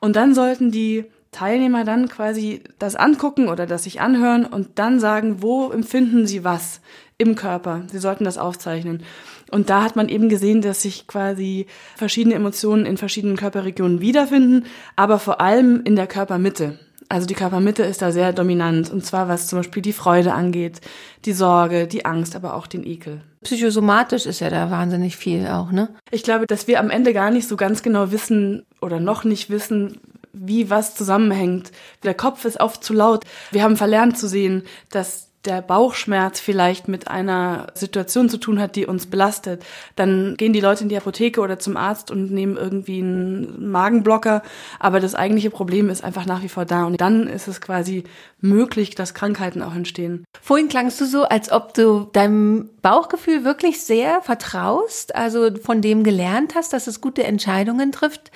Und 0.00 0.16
dann 0.16 0.34
sollten 0.34 0.70
die 0.70 1.04
Teilnehmer 1.32 1.84
dann 1.84 2.08
quasi 2.08 2.62
das 2.78 2.96
angucken 2.96 3.48
oder 3.48 3.66
das 3.66 3.84
sich 3.84 4.00
anhören 4.00 4.46
und 4.46 4.78
dann 4.78 5.00
sagen, 5.00 5.42
wo 5.42 5.70
empfinden 5.70 6.26
sie 6.26 6.44
was 6.44 6.80
im 7.18 7.34
Körper. 7.34 7.82
Sie 7.90 7.98
sollten 7.98 8.24
das 8.24 8.38
aufzeichnen. 8.38 9.02
Und 9.50 9.70
da 9.70 9.82
hat 9.82 9.96
man 9.96 10.08
eben 10.08 10.28
gesehen, 10.28 10.60
dass 10.60 10.82
sich 10.82 11.06
quasi 11.06 11.66
verschiedene 11.94 12.34
Emotionen 12.34 12.86
in 12.86 12.96
verschiedenen 12.96 13.36
Körperregionen 13.36 14.00
wiederfinden, 14.00 14.64
aber 14.96 15.18
vor 15.18 15.40
allem 15.40 15.82
in 15.84 15.94
der 15.94 16.06
Körpermitte. 16.06 16.78
Also 17.08 17.26
die 17.26 17.34
Körpermitte 17.34 17.82
ist 17.84 18.02
da 18.02 18.10
sehr 18.10 18.32
dominant. 18.32 18.90
Und 18.90 19.04
zwar 19.04 19.28
was 19.28 19.46
zum 19.46 19.60
Beispiel 19.60 19.82
die 19.82 19.92
Freude 19.92 20.34
angeht, 20.34 20.80
die 21.24 21.32
Sorge, 21.32 21.86
die 21.86 22.04
Angst, 22.04 22.34
aber 22.34 22.54
auch 22.54 22.66
den 22.66 22.84
Ekel. 22.84 23.22
Psychosomatisch 23.44 24.26
ist 24.26 24.40
ja 24.40 24.50
da 24.50 24.70
wahnsinnig 24.70 25.16
viel 25.16 25.46
auch, 25.46 25.70
ne? 25.70 25.88
Ich 26.10 26.24
glaube, 26.24 26.46
dass 26.46 26.66
wir 26.66 26.80
am 26.80 26.90
Ende 26.90 27.12
gar 27.12 27.30
nicht 27.30 27.46
so 27.46 27.56
ganz 27.56 27.82
genau 27.82 28.10
wissen 28.10 28.64
oder 28.80 28.98
noch 28.98 29.24
nicht 29.24 29.50
wissen, 29.50 30.00
wie 30.32 30.68
was 30.68 30.94
zusammenhängt. 30.94 31.72
Der 32.02 32.14
Kopf 32.14 32.44
ist 32.44 32.60
oft 32.60 32.82
zu 32.82 32.92
laut. 32.92 33.24
Wir 33.52 33.62
haben 33.62 33.76
verlernt 33.76 34.18
zu 34.18 34.28
sehen, 34.28 34.64
dass 34.90 35.25
der 35.46 35.62
Bauchschmerz 35.62 36.40
vielleicht 36.40 36.88
mit 36.88 37.08
einer 37.08 37.68
Situation 37.74 38.28
zu 38.28 38.38
tun 38.38 38.60
hat, 38.60 38.76
die 38.76 38.86
uns 38.86 39.06
belastet, 39.06 39.64
dann 39.94 40.34
gehen 40.36 40.52
die 40.52 40.60
Leute 40.60 40.82
in 40.82 40.88
die 40.88 40.96
Apotheke 40.96 41.40
oder 41.40 41.58
zum 41.58 41.76
Arzt 41.76 42.10
und 42.10 42.30
nehmen 42.30 42.56
irgendwie 42.56 43.00
einen 43.00 43.70
Magenblocker. 43.70 44.42
Aber 44.78 45.00
das 45.00 45.14
eigentliche 45.14 45.50
Problem 45.50 45.88
ist 45.88 46.04
einfach 46.04 46.26
nach 46.26 46.42
wie 46.42 46.48
vor 46.48 46.64
da. 46.64 46.84
Und 46.84 47.00
dann 47.00 47.28
ist 47.28 47.48
es 47.48 47.60
quasi 47.60 48.04
möglich, 48.40 48.94
dass 48.94 49.14
Krankheiten 49.14 49.62
auch 49.62 49.74
entstehen. 49.74 50.24
Vorhin 50.42 50.68
klangst 50.68 51.00
du 51.00 51.06
so, 51.06 51.24
als 51.24 51.50
ob 51.50 51.74
du 51.74 52.08
deinem 52.12 52.70
Bauchgefühl 52.82 53.44
wirklich 53.44 53.82
sehr 53.82 54.20
vertraust, 54.22 55.14
also 55.14 55.50
von 55.62 55.80
dem 55.80 56.04
gelernt 56.04 56.54
hast, 56.54 56.72
dass 56.72 56.86
es 56.86 57.00
gute 57.00 57.24
Entscheidungen 57.24 57.92
trifft. 57.92 58.30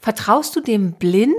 Vertraust 0.00 0.54
du 0.56 0.60
dem 0.60 0.92
blind 0.92 1.34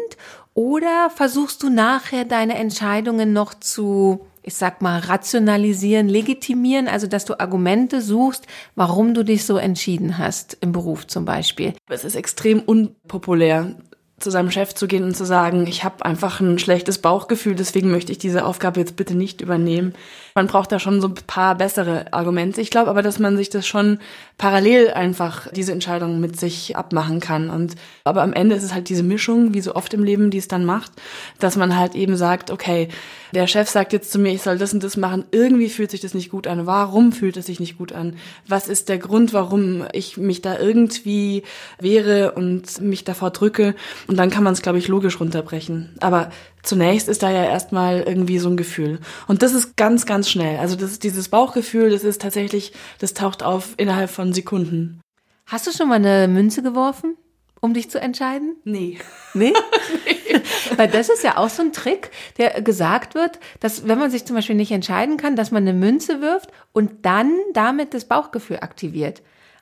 oder 0.54 1.12
versuchst 1.14 1.62
du 1.62 1.70
nachher 1.70 2.26
deine 2.26 2.56
Entscheidungen 2.56 3.32
noch 3.32 3.54
zu 3.54 4.26
ich 4.48 4.56
sag 4.56 4.82
mal, 4.82 5.00
rationalisieren, 5.00 6.08
legitimieren, 6.08 6.88
also 6.88 7.06
dass 7.06 7.26
du 7.26 7.38
Argumente 7.38 8.02
suchst, 8.02 8.48
warum 8.76 9.14
du 9.14 9.24
dich 9.24 9.46
so 9.46 9.58
entschieden 9.58 10.18
hast, 10.18 10.58
im 10.62 10.72
Beruf 10.72 11.06
zum 11.06 11.26
Beispiel. 11.26 11.74
Es 11.90 12.06
ist 12.06 12.16
extrem 12.16 12.62
unpopulär, 12.62 13.76
zu 14.20 14.32
seinem 14.32 14.50
Chef 14.50 14.74
zu 14.74 14.88
gehen 14.88 15.04
und 15.04 15.16
zu 15.16 15.26
sagen, 15.26 15.68
ich 15.68 15.84
habe 15.84 16.04
einfach 16.04 16.40
ein 16.40 16.58
schlechtes 16.58 16.98
Bauchgefühl, 16.98 17.54
deswegen 17.54 17.92
möchte 17.92 18.12
ich 18.12 18.18
diese 18.18 18.46
Aufgabe 18.46 18.80
jetzt 18.80 18.96
bitte 18.96 19.14
nicht 19.14 19.42
übernehmen. 19.42 19.94
Man 20.34 20.48
braucht 20.48 20.72
da 20.72 20.80
schon 20.80 21.02
so 21.02 21.10
ein 21.10 21.14
paar 21.28 21.54
bessere 21.54 22.12
Argumente. 22.14 22.60
Ich 22.60 22.72
glaube 22.72 22.90
aber, 22.90 23.04
dass 23.04 23.20
man 23.20 23.38
sich 23.38 23.52
das 23.52 23.68
schon 23.68 24.00
parallel 24.40 24.90
einfach 24.90 25.48
diese 25.52 25.72
Entscheidung 25.72 26.20
mit 26.20 26.40
sich 26.40 26.76
abmachen 26.76 27.20
kann. 27.20 27.52
Und 27.52 27.76
aber 28.06 28.24
am 28.24 28.34
Ende 28.34 28.56
ist 28.56 28.64
es 28.64 28.74
halt 28.74 28.90
diese 28.90 29.04
Mischung, 29.04 29.54
wie 29.54 29.62
so 29.62 29.76
oft 29.76 29.94
im 29.94 30.04
Leben, 30.04 30.32
die 30.32 30.40
es 30.40 30.48
dann 30.48 30.66
macht, 30.66 30.92
dass 31.38 31.56
man 31.56 31.78
halt 31.78 31.94
eben 31.94 32.18
sagt, 32.18 32.50
okay, 32.50 32.88
der 33.34 33.48
Chef 33.48 33.70
sagt 33.70 33.94
jetzt 33.94 34.12
zu 34.12 34.20
mir, 34.20 34.34
ich 34.34 34.42
soll 34.42 34.58
das 34.58 34.74
und 34.74 34.84
das 34.84 34.98
machen. 34.98 35.26
Irgendwie 35.32 35.70
fühlt 35.70 35.92
sich 35.92 36.02
das 36.02 36.14
nicht 36.14 36.30
gut 36.30 36.48
an. 36.48 36.66
Warum 36.66 37.12
fühlt 37.12 37.38
es 37.38 37.48
sich 37.48 37.60
nicht 37.60 37.78
gut 37.78 37.92
an? 37.92 38.16
Was 38.48 38.68
ist 38.68 38.90
der 38.90 38.98
Grund, 38.98 39.34
warum 39.34 39.86
ich 39.94 40.18
mich 40.18 40.42
da 40.42 40.58
irgendwie 40.58 41.44
wehre 41.80 42.34
und 42.34 42.82
mich 42.82 43.04
davor 43.04 43.32
drücke? 43.32 43.76
Und 44.08 44.18
dann 44.18 44.30
kann 44.30 44.44
man 44.44 44.54
es, 44.54 44.62
glaube 44.62 44.78
ich, 44.78 44.88
logisch 44.88 45.20
runterbrechen. 45.20 45.96
Aber 46.00 46.32
zunächst 46.64 47.10
ist 47.10 47.24
da 47.24 47.30
ja 47.30 47.44
erstmal 47.44 48.02
irgendwie 48.02 48.40
so 48.40 48.50
ein 48.50 48.58
Gefühl. 48.58 49.00
Und 49.28 49.42
das 49.42 49.54
ist 49.54 49.76
ganz, 49.76 50.06
ganz 50.06 50.30
schnell. 50.30 50.60
Also 50.60 50.76
das 50.76 50.92
ist 50.92 51.04
dieses 51.04 51.30
Bauchgefühl, 51.30 51.90
das 51.90 52.04
ist 52.04 52.22
tatsächlich, 52.22 52.74
das 53.00 53.14
taucht 53.14 53.44
auf 53.44 53.74
innerhalb 53.78 54.10
von 54.10 54.34
Sekunden. 54.34 55.02
Hast 55.46 55.66
du 55.66 55.72
schon 55.72 55.88
mal 55.90 55.96
eine 55.96 56.28
Münze 56.28 56.62
geworfen? 56.62 57.16
Um 57.62 57.74
dich 57.74 57.90
zu 57.90 58.00
entscheiden? 58.00 58.56
Nee. 58.64 59.00
Nee? 59.34 59.54
nee. 60.06 60.42
Weil 60.76 60.88
das 60.88 61.10
ist 61.10 61.24
ja 61.24 61.38
auch 61.38 61.50
so 61.50 61.64
ein 61.64 61.74
Trick, 61.74 62.12
der 62.38 62.62
gesagt 62.62 63.16
wird, 63.16 63.40
dass 63.60 63.88
wenn 63.88 64.00
man 64.00 64.12
sich 64.12 64.26
zum 64.26 64.36
Beispiel 64.36 64.56
nicht 64.56 64.72
entscheiden 64.72 65.18
kann, 65.18 65.36
dass 65.36 65.52
man 65.52 65.64
eine 65.64 65.78
Münze 65.78 66.22
wirft 66.22 66.52
und 66.74 67.06
dann 67.06 67.34
damit 67.54 67.94
das 67.94 68.06
Bauchgefühl 68.06 68.58
aktiviert. 68.58 69.22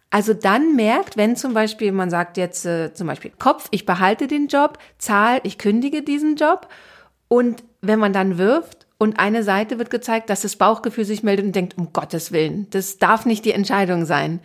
Also 0.09 0.33
dann 0.33 0.75
merkt, 0.75 1.17
wenn 1.17 1.35
zum 1.35 1.53
Beispiel 1.53 1.91
man 1.91 2.09
sagt 2.09 2.37
jetzt 2.37 2.65
äh, 2.65 2.93
zum 2.93 3.07
Beispiel 3.07 3.31
Kopf, 3.37 3.67
ich 3.71 3.85
behalte 3.85 4.27
den 4.27 4.47
Job, 4.47 4.77
Zahl, 4.97 5.39
ich 5.43 5.57
kündige 5.57 6.03
diesen 6.03 6.35
Job 6.35 6.67
und 7.27 7.63
wenn 7.81 7.99
man 7.99 8.13
dann 8.13 8.37
wirft 8.37 8.87
und 8.97 9.19
eine 9.19 9.43
Seite 9.43 9.77
wird 9.77 9.89
gezeigt, 9.89 10.29
dass 10.29 10.41
das 10.41 10.55
Bauchgefühl 10.55 11.05
sich 11.05 11.23
meldet 11.23 11.45
und 11.45 11.55
denkt, 11.55 11.77
um 11.77 11.91
Gottes 11.91 12.31
Willen, 12.31 12.67
das 12.69 12.97
darf 12.97 13.25
nicht 13.25 13.45
die 13.45 13.51
Entscheidung 13.51 14.05
sein. 14.05 14.39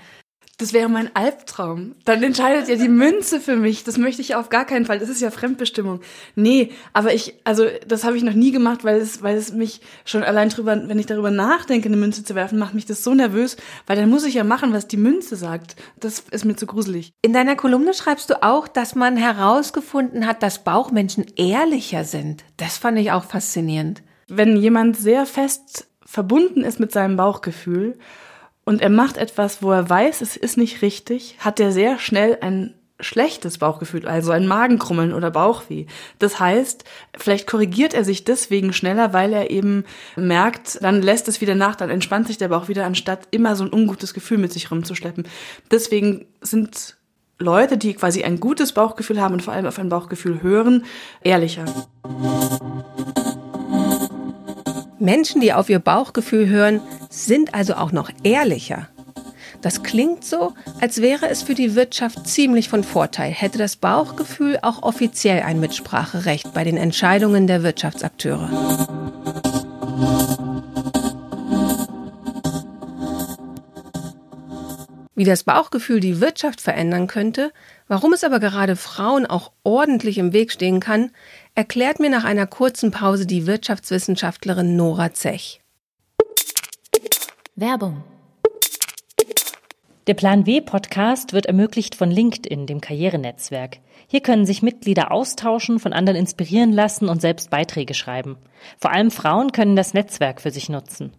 Das 0.61 0.75
wäre 0.75 0.90
mein 0.90 1.09
Albtraum. 1.17 1.95
Dann 2.05 2.23
entscheidet 2.23 2.69
ja 2.69 2.76
die 2.76 2.90
Münze 2.90 3.40
für 3.40 3.57
mich. 3.57 3.83
Das 3.83 3.97
möchte 3.97 4.21
ich 4.21 4.35
auf 4.35 4.50
gar 4.50 4.67
keinen 4.67 4.85
Fall. 4.85 4.99
Das 4.99 5.09
ist 5.09 5.23
ja 5.23 5.31
Fremdbestimmung. 5.31 6.02
Nee, 6.35 6.73
aber 6.93 7.14
ich, 7.14 7.35
also 7.45 7.64
das 7.88 8.05
habe 8.05 8.19
ich 8.19 8.23
noch 8.23 8.35
nie 8.35 8.52
gemacht, 8.52 8.85
weil 8.85 9.00
es, 9.00 9.23
weil 9.23 9.38
es 9.38 9.55
mich 9.55 9.81
schon 10.05 10.23
allein 10.23 10.50
drüber, 10.50 10.87
wenn 10.87 10.99
ich 10.99 11.07
darüber 11.07 11.31
nachdenke, 11.31 11.88
eine 11.88 11.97
Münze 11.97 12.25
zu 12.25 12.35
werfen, 12.35 12.59
macht 12.59 12.75
mich 12.75 12.85
das 12.85 13.02
so 13.02 13.14
nervös, 13.14 13.57
weil 13.87 13.97
dann 13.97 14.11
muss 14.11 14.26
ich 14.26 14.35
ja 14.35 14.45
machen, 14.45 14.75
was 14.75 14.87
die 14.87 14.99
Münze 14.99 15.35
sagt. 15.35 15.76
Das 15.99 16.25
ist 16.31 16.45
mir 16.45 16.57
zu 16.57 16.67
gruselig. 16.67 17.14
In 17.23 17.33
deiner 17.33 17.57
Kolumne 17.57 17.95
schreibst 17.95 18.29
du 18.29 18.43
auch, 18.43 18.69
dass 18.69 18.95
man 18.95 19.17
herausgefunden 19.17 20.26
hat, 20.26 20.43
dass 20.43 20.62
Bauchmenschen 20.62 21.25
ehrlicher 21.37 22.05
sind. 22.05 22.45
Das 22.59 22.76
fand 22.76 22.99
ich 22.99 23.12
auch 23.12 23.25
faszinierend. 23.25 24.02
Wenn 24.29 24.59
jemand 24.59 24.99
sehr 24.99 25.25
fest 25.25 25.87
verbunden 26.05 26.64
ist 26.64 26.81
mit 26.81 26.93
seinem 26.93 27.17
Bauchgefühl 27.17 27.97
und 28.70 28.80
er 28.82 28.88
macht 28.88 29.16
etwas, 29.16 29.64
wo 29.64 29.72
er 29.72 29.90
weiß, 29.90 30.20
es 30.20 30.36
ist 30.36 30.56
nicht 30.56 30.80
richtig, 30.80 31.34
hat 31.40 31.58
er 31.58 31.72
sehr 31.72 31.98
schnell 31.98 32.38
ein 32.40 32.72
schlechtes 33.00 33.58
Bauchgefühl, 33.58 34.06
also 34.06 34.30
ein 34.30 34.46
Magenkrummeln 34.46 35.12
oder 35.12 35.32
Bauchweh. 35.32 35.86
Das 36.20 36.38
heißt, 36.38 36.84
vielleicht 37.18 37.48
korrigiert 37.48 37.94
er 37.94 38.04
sich 38.04 38.22
deswegen 38.22 38.72
schneller, 38.72 39.12
weil 39.12 39.32
er 39.32 39.50
eben 39.50 39.82
merkt, 40.14 40.80
dann 40.84 41.02
lässt 41.02 41.26
es 41.26 41.40
wieder 41.40 41.56
nach, 41.56 41.74
dann 41.74 41.90
entspannt 41.90 42.28
sich 42.28 42.38
der 42.38 42.46
Bauch 42.46 42.68
wieder, 42.68 42.86
anstatt 42.86 43.26
immer 43.32 43.56
so 43.56 43.64
ein 43.64 43.72
ungutes 43.72 44.14
Gefühl 44.14 44.38
mit 44.38 44.52
sich 44.52 44.70
rumzuschleppen. 44.70 45.26
Deswegen 45.72 46.26
sind 46.40 46.96
Leute, 47.40 47.76
die 47.76 47.94
quasi 47.94 48.22
ein 48.22 48.38
gutes 48.38 48.70
Bauchgefühl 48.70 49.20
haben 49.20 49.34
und 49.34 49.42
vor 49.42 49.52
allem 49.52 49.66
auf 49.66 49.80
ein 49.80 49.88
Bauchgefühl 49.88 50.44
hören, 50.44 50.84
ehrlicher. 51.22 51.64
Menschen, 55.00 55.40
die 55.40 55.54
auf 55.54 55.71
ihr 55.71 55.78
Bauchgefühl 55.78 56.49
hören, 56.49 56.80
sind 57.09 57.54
also 57.54 57.75
auch 57.75 57.90
noch 57.90 58.11
ehrlicher. 58.23 58.88
Das 59.62 59.83
klingt 59.83 60.25
so, 60.25 60.52
als 60.80 61.00
wäre 61.02 61.28
es 61.28 61.42
für 61.42 61.54
die 61.54 61.75
Wirtschaft 61.75 62.26
ziemlich 62.26 62.69
von 62.69 62.85
Vorteil, 62.85 63.30
hätte 63.30 63.59
das 63.59 63.76
Bauchgefühl 63.76 64.59
auch 64.62 64.83
offiziell 64.83 65.42
ein 65.42 65.61
Mitspracherecht 65.61 66.52
bei 66.54 66.64
den 66.64 66.76
Entscheidungen 66.76 67.47
der 67.47 67.62
Wirtschaftsakteure. 67.62 68.50
Wie 75.14 75.25
das 75.25 75.45
Bauchgefühl 75.45 76.00
die 76.00 76.23
Wirtschaft 76.23 76.62
verändern 76.62 77.07
könnte, 77.07 77.52
warum 77.88 78.14
es 78.14 78.25
aber 78.25 78.40
gerade 78.40 78.75
Frauen 78.76 79.26
auch 79.26 79.52
ordentlich 79.64 80.16
im 80.16 80.33
Weg 80.33 80.50
stehen 80.50 80.80
kann, 80.80 81.11
erklärt 81.54 82.00
mir 82.00 82.11
nach 82.11 82.25
einer 82.25 82.47
kurzen 82.47 82.90
Pause 82.90 83.26
die 83.26 83.47
Wirtschaftswissenschaftlerin 83.47 84.76
Nora 84.76 85.12
Zech. 85.12 85.61
Werbung. 87.57 88.04
Der 90.07 90.14
Plan 90.14 90.47
W 90.47 90.61
Podcast 90.61 91.33
wird 91.33 91.47
ermöglicht 91.47 91.95
von 91.95 92.11
LinkedIn, 92.11 92.66
dem 92.66 92.80
Karrierenetzwerk. 92.80 93.78
Hier 94.09 94.21
können 94.21 94.47
sich 94.47 94.62
Mitglieder 94.62 95.12
austauschen, 95.12 95.78
von 95.78 95.92
anderen 95.92 96.19
inspirieren 96.19 96.73
lassen 96.73 97.09
und 97.09 97.21
selbst 97.21 97.50
Beiträge 97.50 97.95
schreiben. 97.95 98.38
Vor 98.78 98.92
allem 98.92 99.11
Frauen 99.11 99.52
können 99.52 99.76
das 99.76 99.95
Netzwerk 99.95 100.40
für 100.40 100.50
sich 100.50 100.69
nutzen. 100.69 101.12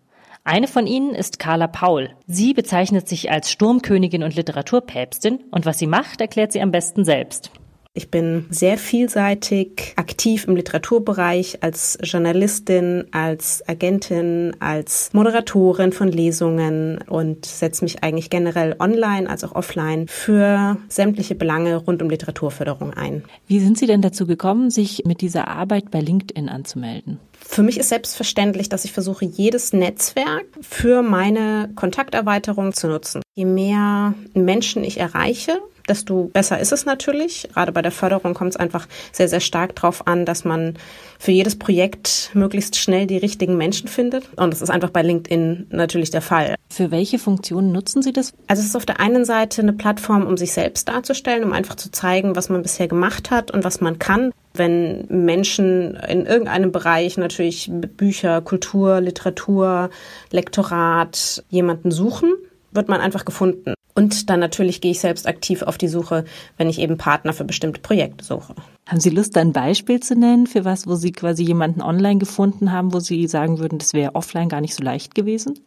Eine 0.44 0.68
von 0.68 0.88
ihnen 0.88 1.14
ist 1.14 1.38
Carla 1.38 1.68
Paul. 1.68 2.10
Sie 2.26 2.54
bezeichnet 2.54 3.08
sich 3.08 3.30
als 3.30 3.52
Sturmkönigin 3.52 4.24
und 4.24 4.36
Literaturpäpstin 4.36 5.44
und 5.52 5.68
was 5.68 5.78
sie 5.78 5.88
macht, 5.88 6.20
erklärt 6.20 6.52
sie 6.52 6.62
am 6.62 6.72
besten 6.72 7.06
selbst. 7.06 7.52
Ich 7.94 8.10
bin 8.10 8.46
sehr 8.50 8.78
vielseitig 8.78 9.92
aktiv 9.98 10.46
im 10.48 10.56
Literaturbereich 10.56 11.62
als 11.62 11.98
Journalistin, 12.02 13.04
als 13.12 13.68
Agentin, 13.68 14.56
als 14.62 15.10
Moderatorin 15.12 15.92
von 15.92 16.08
Lesungen 16.08 17.00
und 17.10 17.46
setze 17.46 17.84
mich 17.84 18.02
eigentlich 18.02 18.30
generell 18.30 18.78
online 18.80 19.30
als 19.30 19.44
auch 19.44 19.56
offline 19.56 20.08
für 20.08 20.78
sämtliche 20.88 21.36
Belange 21.36 21.76
rund 21.76 22.02
um 22.02 22.10
Literaturförderung 22.10 22.94
ein. 22.94 23.26
Wie 23.48 23.60
sind 23.60 23.78
Sie 23.78 23.88
denn 23.88 24.02
dazu 24.02 24.26
gekommen, 24.26 24.70
sich 24.70 25.04
mit 25.06 25.20
dieser 25.20 25.50
Arbeit 25.50 25.92
bei 25.92 26.00
LinkedIn 26.00 26.48
anzumelden? 26.48 27.20
Für 27.42 27.64
mich 27.64 27.78
ist 27.78 27.90
selbstverständlich, 27.90 28.70
dass 28.70 28.86
ich 28.86 28.94
versuche, 28.94 29.26
jedes 29.26 29.74
Netzwerk 29.74 30.46
für 30.62 31.02
meine 31.02 31.70
Kontakterweiterung 31.76 32.72
zu 32.72 32.88
nutzen. 32.88 33.22
Je 33.36 33.44
mehr 33.44 34.14
Menschen 34.34 34.86
ich 34.86 34.98
erreiche, 34.98 35.60
desto 35.88 36.30
besser 36.34 36.60
ist 36.60 36.72
es 36.72 36.86
natürlich. 36.86 37.50
Gerade 37.54 37.72
bei 37.72 37.82
der 37.82 37.92
Förderung 37.92 38.34
kommt 38.34 38.52
es 38.52 38.58
einfach 38.58 38.88
sehr, 39.12 39.28
sehr 39.28 39.40
stark 39.40 39.76
darauf 39.76 40.08
an, 40.08 40.26
dass 40.26 40.46
man 40.46 40.76
für 41.20 41.32
jedes 41.32 41.58
Projekt 41.58 42.32
möglichst 42.34 42.78
schnell 42.78 43.06
die 43.08 43.18
richtigen 43.18 43.58
Menschen 43.58 43.88
findet. 43.88 44.30
Und 44.38 44.52
das 44.52 44.62
ist 44.62 44.70
einfach 44.70 44.90
bei 44.90 45.02
LinkedIn 45.02 45.68
natürlich 45.70 46.10
der 46.10 46.22
Fall. 46.22 46.56
Für 46.70 46.92
welche 46.92 47.20
Funktionen 47.20 47.72
nutzen 47.72 48.02
Sie 48.02 48.14
das? 48.14 48.34
Also 48.48 48.62
es 48.62 48.70
ist 48.70 48.76
auf 48.76 48.86
der 48.86 49.00
einen 49.00 49.26
Seite 49.26 49.62
eine 49.62 49.74
Plattform, 49.74 50.26
um 50.26 50.38
sich 50.38 50.54
selbst 50.54 50.88
darzustellen, 50.88 51.44
um 51.44 51.54
einfach 51.54 51.76
zu 51.76 51.92
zeigen, 51.92 52.36
was 52.36 52.50
man 52.50 52.62
bisher 52.62 52.88
gemacht 52.88 53.32
hat 53.32 53.52
und 53.52 53.64
was 53.64 53.82
man 53.82 54.00
kann. 54.00 54.32
Wenn 54.54 55.06
Menschen 55.08 55.96
in 55.96 56.26
irgendeinem 56.26 56.72
Bereich 56.72 57.18
natürlich 57.18 57.70
Bücher, 57.72 58.42
Kultur, 58.42 59.00
Literatur, 59.00 59.90
Lektorat 60.32 61.44
jemanden 61.50 61.92
suchen, 61.92 62.34
wird 62.72 62.90
man 62.90 63.02
einfach 63.02 63.26
gefunden. 63.26 63.74
Und 63.94 64.30
dann 64.30 64.40
natürlich 64.40 64.82
gehe 64.82 64.92
ich 64.92 65.00
selbst 65.00 65.28
aktiv 65.28 65.62
auf 65.64 65.78
die 65.78 65.88
Suche, 65.88 66.26
wenn 66.58 66.70
ich 66.70 66.80
eben 66.80 66.98
Partner 66.98 67.34
für 67.34 67.44
bestimmte 67.44 67.82
Projekte 67.82 68.24
suche. 68.24 68.56
Haben 68.88 69.00
Sie 69.00 69.10
Lust, 69.10 69.38
ein 69.38 69.54
Beispiel 69.54 70.00
zu 70.00 70.16
nennen 70.16 70.48
für 70.48 70.66
was, 70.66 70.88
wo 70.88 70.96
Sie 70.96 71.12
quasi 71.12 71.44
jemanden 71.44 71.82
online 71.82 72.20
gefunden 72.20 72.72
haben, 72.72 72.94
wo 72.94 73.00
Sie 73.00 73.28
sagen 73.28 73.60
würden, 73.60 73.80
das 73.80 73.94
wäre 73.94 74.16
offline 74.16 74.50
gar 74.50 74.62
nicht 74.62 74.76
so 74.76 74.84
leicht 74.84 75.16
gewesen? 75.16 75.60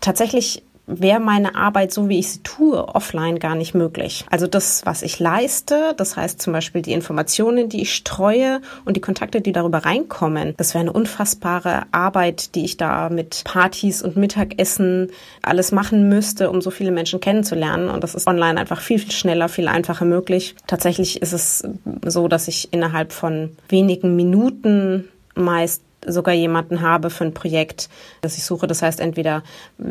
Tatsächlich 0.00 0.62
wäre 0.86 1.20
meine 1.20 1.54
Arbeit, 1.54 1.92
so 1.92 2.08
wie 2.08 2.18
ich 2.18 2.30
sie 2.30 2.42
tue, 2.42 2.88
offline 2.88 3.38
gar 3.38 3.54
nicht 3.54 3.74
möglich. 3.74 4.24
Also 4.30 4.46
das, 4.46 4.82
was 4.84 5.02
ich 5.02 5.18
leiste, 5.18 5.94
das 5.96 6.16
heißt 6.16 6.40
zum 6.40 6.52
Beispiel 6.52 6.82
die 6.82 6.92
Informationen, 6.92 7.68
die 7.68 7.82
ich 7.82 7.94
streue 7.94 8.60
und 8.84 8.96
die 8.96 9.00
Kontakte, 9.00 9.40
die 9.40 9.52
darüber 9.52 9.78
reinkommen, 9.78 10.54
das 10.56 10.74
wäre 10.74 10.82
eine 10.82 10.92
unfassbare 10.92 11.82
Arbeit, 11.92 12.54
die 12.54 12.64
ich 12.64 12.76
da 12.76 13.08
mit 13.08 13.42
Partys 13.44 14.02
und 14.02 14.16
Mittagessen 14.16 15.10
alles 15.42 15.72
machen 15.72 16.08
müsste, 16.08 16.50
um 16.50 16.60
so 16.60 16.70
viele 16.70 16.92
Menschen 16.92 17.20
kennenzulernen. 17.20 17.88
Und 17.88 18.04
das 18.04 18.14
ist 18.14 18.26
online 18.26 18.58
einfach 18.58 18.80
viel, 18.80 18.98
viel 18.98 19.12
schneller, 19.12 19.48
viel 19.48 19.68
einfacher 19.68 20.04
möglich. 20.04 20.54
Tatsächlich 20.66 21.20
ist 21.20 21.32
es 21.32 21.64
so, 22.04 22.28
dass 22.28 22.48
ich 22.48 22.72
innerhalb 22.72 23.12
von 23.12 23.56
wenigen 23.68 24.16
Minuten 24.16 25.08
meist 25.34 25.82
sogar 26.06 26.34
jemanden 26.34 26.80
habe 26.80 27.10
für 27.10 27.24
ein 27.24 27.34
Projekt, 27.34 27.88
das 28.20 28.36
ich 28.36 28.44
suche. 28.44 28.66
Das 28.66 28.82
heißt, 28.82 29.00
entweder, 29.00 29.42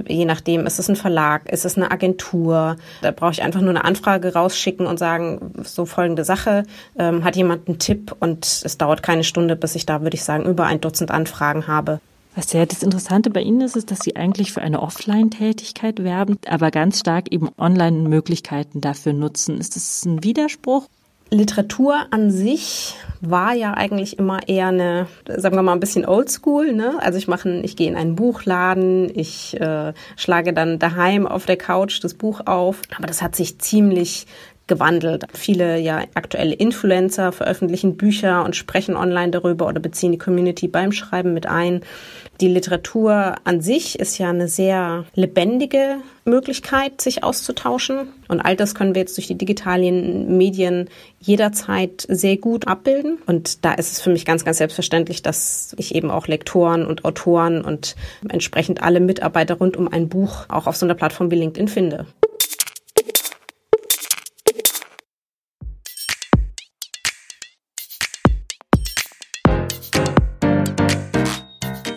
je 0.08 0.26
nachdem, 0.26 0.66
ist 0.66 0.80
es 0.80 0.90
ein 0.90 0.96
Verlag, 0.96 1.50
ist 1.52 1.66
es 1.66 1.78
eine 1.78 1.92
Agentur, 1.92 2.78
da 3.02 3.12
brauche 3.12 3.32
ich 3.32 3.44
einfach 3.44 3.62
nur 3.62 3.72
eine 3.72 3.84
Anfrage 3.84 4.34
rausschicken 4.34 4.88
und 4.88 4.98
sagen, 4.98 5.54
so 5.64 5.86
folgende 5.86 6.24
Sache, 6.24 6.64
ähm, 6.98 7.24
hat 7.24 7.36
jemand 7.36 7.68
einen 7.68 7.80
Tipp 7.80 8.16
und 8.20 8.46
es 8.46 8.78
dauert 8.78 9.04
keine 9.04 9.24
Stunde, 9.24 9.56
bis 9.56 9.76
ich 9.76 9.86
da, 9.86 10.02
würde 10.02 10.16
ich 10.16 10.24
sagen, 10.24 10.46
über 10.46 10.66
ein 10.66 10.82
Dutzend 10.82 11.12
Anfragen 11.12 11.68
habe. 11.68 12.00
Was 12.36 12.52
ja 12.52 12.66
das 12.66 12.84
Interessante 12.84 13.30
bei 13.30 13.42
Ihnen 13.42 13.62
ist, 13.62 13.78
ist, 13.78 13.92
dass 13.92 14.00
Sie 14.00 14.18
eigentlich 14.18 14.52
für 14.52 14.62
eine 14.62 14.82
Offline-Tätigkeit 14.82 16.04
werben, 16.04 16.38
aber 16.48 16.70
ganz 16.70 17.00
stark 17.00 17.32
eben 17.32 17.50
Online-Möglichkeiten 17.58 18.82
dafür 18.82 19.14
nutzen. 19.14 19.58
Ist 19.58 19.78
das 19.78 20.04
ein 20.06 20.22
Widerspruch? 20.22 20.88
Literatur 21.36 22.08
an 22.12 22.32
sich 22.32 22.96
war 23.22 23.54
ja 23.54 23.74
eigentlich 23.74 24.20
immer 24.20 24.48
eher 24.48 24.68
eine, 24.68 25.08
sagen 25.28 25.56
wir 25.56 25.64
mal, 25.64 25.74
ein 25.74 25.80
bisschen 25.80 26.06
oldschool. 26.06 26.74
Ne? 26.74 26.96
Also 27.00 27.18
ich 27.18 27.28
mache, 27.28 27.50
ich 27.62 27.76
gehe 27.76 27.90
in 27.90 27.96
einen 27.96 28.16
Buchladen, 28.16 29.12
ich 29.14 29.60
äh, 29.60 29.94
schlage 30.16 30.54
dann 30.54 30.80
daheim 30.80 31.28
auf 31.28 31.46
der 31.46 31.58
Couch 31.58 32.04
das 32.04 32.14
Buch 32.14 32.42
auf. 32.46 32.82
Aber 32.98 33.08
das 33.08 33.22
hat 33.22 33.36
sich 33.36 33.60
ziemlich 33.60 34.28
gewandelt. 34.68 35.26
Viele 35.34 35.80
ja 35.80 36.04
aktuelle 36.16 36.56
Influencer 36.56 37.32
veröffentlichen 37.32 37.98
Bücher 37.98 38.44
und 38.44 38.56
sprechen 38.56 38.96
online 38.96 39.32
darüber 39.32 39.68
oder 39.68 39.80
beziehen 39.80 40.12
die 40.12 40.18
Community 40.18 40.68
beim 40.68 40.92
Schreiben 40.92 41.34
mit 41.34 41.46
ein. 41.46 41.82
Die 42.42 42.48
Literatur 42.48 43.36
an 43.44 43.62
sich 43.62 44.00
ist 44.00 44.18
ja 44.18 44.30
eine 44.30 44.48
sehr 44.48 45.06
lebendige 45.14 45.98
Möglichkeit, 46.26 47.00
sich 47.00 47.24
auszutauschen. 47.24 48.10
Und 48.28 48.42
all 48.42 48.56
das 48.56 48.76
können 48.76 48.96
wir 48.96 49.02
jetzt 49.02 49.16
durch 49.18 49.28
die 49.28 49.38
digitalen 49.38 50.36
Medien 50.38 50.90
jederzeit 51.20 52.06
sehr 52.10 52.38
gut 52.38 52.68
abbilden. 52.68 53.20
Und 53.28 53.64
da 53.64 53.74
ist 53.74 53.92
es 53.92 54.02
für 54.02 54.10
mich 54.10 54.26
ganz, 54.26 54.44
ganz 54.44 54.58
selbstverständlich, 54.58 55.22
dass 55.22 55.76
ich 55.78 55.94
eben 55.94 56.10
auch 56.10 56.28
Lektoren 56.28 56.86
und 56.86 57.06
Autoren 57.06 57.62
und 57.62 57.96
entsprechend 58.28 58.82
alle 58.82 59.00
Mitarbeiter 59.00 59.56
rund 59.56 59.78
um 59.78 59.88
ein 59.88 60.10
Buch 60.10 60.46
auch 60.50 60.68
auf 60.68 60.76
so 60.76 60.86
einer 60.86 60.96
Plattform 60.96 61.30
wie 61.32 61.36
LinkedIn 61.36 61.68
finde. 61.68 62.08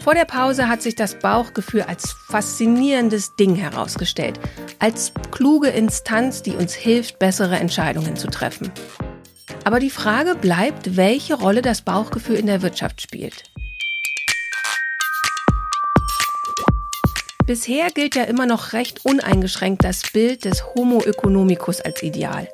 Vor 0.08 0.14
der 0.14 0.24
Pause 0.24 0.70
hat 0.70 0.80
sich 0.80 0.94
das 0.94 1.18
Bauchgefühl 1.18 1.82
als 1.82 2.12
faszinierendes 2.12 3.36
Ding 3.36 3.54
herausgestellt, 3.54 4.40
als 4.78 5.12
kluge 5.30 5.68
Instanz, 5.68 6.40
die 6.40 6.52
uns 6.52 6.72
hilft, 6.72 7.18
bessere 7.18 7.56
Entscheidungen 7.56 8.16
zu 8.16 8.28
treffen. 8.28 8.72
Aber 9.64 9.80
die 9.80 9.90
Frage 9.90 10.34
bleibt, 10.34 10.96
welche 10.96 11.34
Rolle 11.34 11.60
das 11.60 11.82
Bauchgefühl 11.82 12.36
in 12.36 12.46
der 12.46 12.62
Wirtschaft 12.62 13.02
spielt. 13.02 13.42
Bisher 17.44 17.90
gilt 17.90 18.14
ja 18.16 18.22
immer 18.22 18.46
noch 18.46 18.72
recht 18.72 19.04
uneingeschränkt 19.04 19.84
das 19.84 20.00
Bild 20.10 20.46
des 20.46 20.64
Homo 20.74 21.02
economicus 21.02 21.82
als 21.82 22.02
Ideal. 22.02 22.48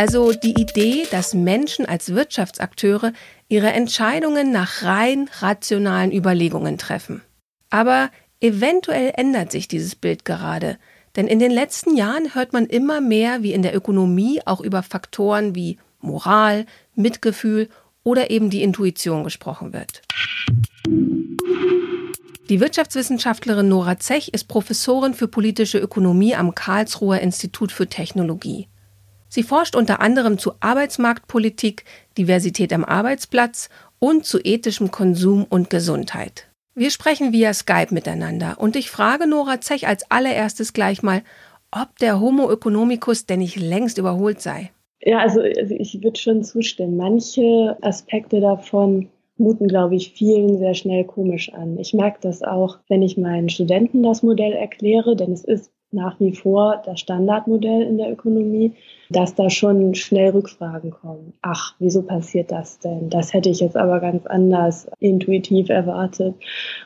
Also 0.00 0.32
die 0.32 0.58
Idee, 0.58 1.06
dass 1.10 1.34
Menschen 1.34 1.84
als 1.84 2.14
Wirtschaftsakteure 2.14 3.12
ihre 3.48 3.70
Entscheidungen 3.70 4.50
nach 4.50 4.82
rein 4.82 5.28
rationalen 5.40 6.10
Überlegungen 6.10 6.78
treffen. 6.78 7.20
Aber 7.68 8.08
eventuell 8.40 9.12
ändert 9.14 9.52
sich 9.52 9.68
dieses 9.68 9.94
Bild 9.94 10.24
gerade, 10.24 10.78
denn 11.16 11.26
in 11.26 11.38
den 11.38 11.50
letzten 11.50 11.98
Jahren 11.98 12.34
hört 12.34 12.54
man 12.54 12.64
immer 12.64 13.02
mehr, 13.02 13.42
wie 13.42 13.52
in 13.52 13.60
der 13.60 13.76
Ökonomie 13.76 14.40
auch 14.46 14.62
über 14.62 14.82
Faktoren 14.82 15.54
wie 15.54 15.76
Moral, 16.00 16.64
Mitgefühl 16.94 17.68
oder 18.02 18.30
eben 18.30 18.48
die 18.48 18.62
Intuition 18.62 19.22
gesprochen 19.22 19.74
wird. 19.74 20.00
Die 22.48 22.58
Wirtschaftswissenschaftlerin 22.58 23.68
Nora 23.68 23.98
Zech 23.98 24.32
ist 24.32 24.48
Professorin 24.48 25.12
für 25.12 25.28
politische 25.28 25.76
Ökonomie 25.76 26.34
am 26.34 26.54
Karlsruher 26.54 27.20
Institut 27.20 27.70
für 27.70 27.86
Technologie. 27.86 28.69
Sie 29.30 29.44
forscht 29.44 29.76
unter 29.76 30.00
anderem 30.00 30.38
zu 30.38 30.54
Arbeitsmarktpolitik, 30.58 31.84
Diversität 32.18 32.72
am 32.72 32.84
Arbeitsplatz 32.84 33.70
und 34.00 34.26
zu 34.26 34.40
ethischem 34.40 34.90
Konsum 34.90 35.46
und 35.48 35.70
Gesundheit. 35.70 36.48
Wir 36.74 36.90
sprechen 36.90 37.32
via 37.32 37.54
Skype 37.54 37.94
miteinander 37.94 38.56
und 38.58 38.74
ich 38.74 38.90
frage 38.90 39.28
Nora 39.28 39.60
Zech 39.60 39.86
als 39.86 40.10
allererstes 40.10 40.72
gleich 40.72 41.04
mal, 41.04 41.22
ob 41.70 41.96
der 42.00 42.20
Homo 42.20 42.50
economicus 42.50 43.24
denn 43.24 43.38
nicht 43.38 43.54
längst 43.54 43.98
überholt 43.98 44.40
sei. 44.40 44.72
Ja, 45.00 45.18
also, 45.20 45.40
also 45.40 45.74
ich 45.78 46.02
würde 46.02 46.18
schon 46.18 46.42
zustimmen. 46.42 46.96
Manche 46.96 47.76
Aspekte 47.82 48.40
davon 48.40 49.10
muten, 49.36 49.68
glaube 49.68 49.94
ich, 49.94 50.10
vielen 50.10 50.58
sehr 50.58 50.74
schnell 50.74 51.04
komisch 51.04 51.54
an. 51.54 51.78
Ich 51.78 51.94
merke 51.94 52.18
das 52.20 52.42
auch, 52.42 52.78
wenn 52.88 53.02
ich 53.02 53.16
meinen 53.16 53.48
Studenten 53.48 54.02
das 54.02 54.24
Modell 54.24 54.52
erkläre, 54.52 55.14
denn 55.14 55.32
es 55.32 55.44
ist 55.44 55.70
nach 55.92 56.18
wie 56.20 56.34
vor 56.34 56.82
das 56.84 57.00
Standardmodell 57.00 57.82
in 57.82 57.98
der 57.98 58.12
Ökonomie, 58.12 58.74
dass 59.10 59.34
da 59.34 59.50
schon 59.50 59.94
schnell 59.94 60.30
Rückfragen 60.30 60.90
kommen. 60.90 61.32
Ach, 61.42 61.74
wieso 61.78 62.02
passiert 62.02 62.52
das 62.52 62.78
denn? 62.78 63.10
Das 63.10 63.34
hätte 63.34 63.50
ich 63.50 63.60
jetzt 63.60 63.76
aber 63.76 64.00
ganz 64.00 64.26
anders 64.26 64.88
intuitiv 65.00 65.68
erwartet. 65.68 66.34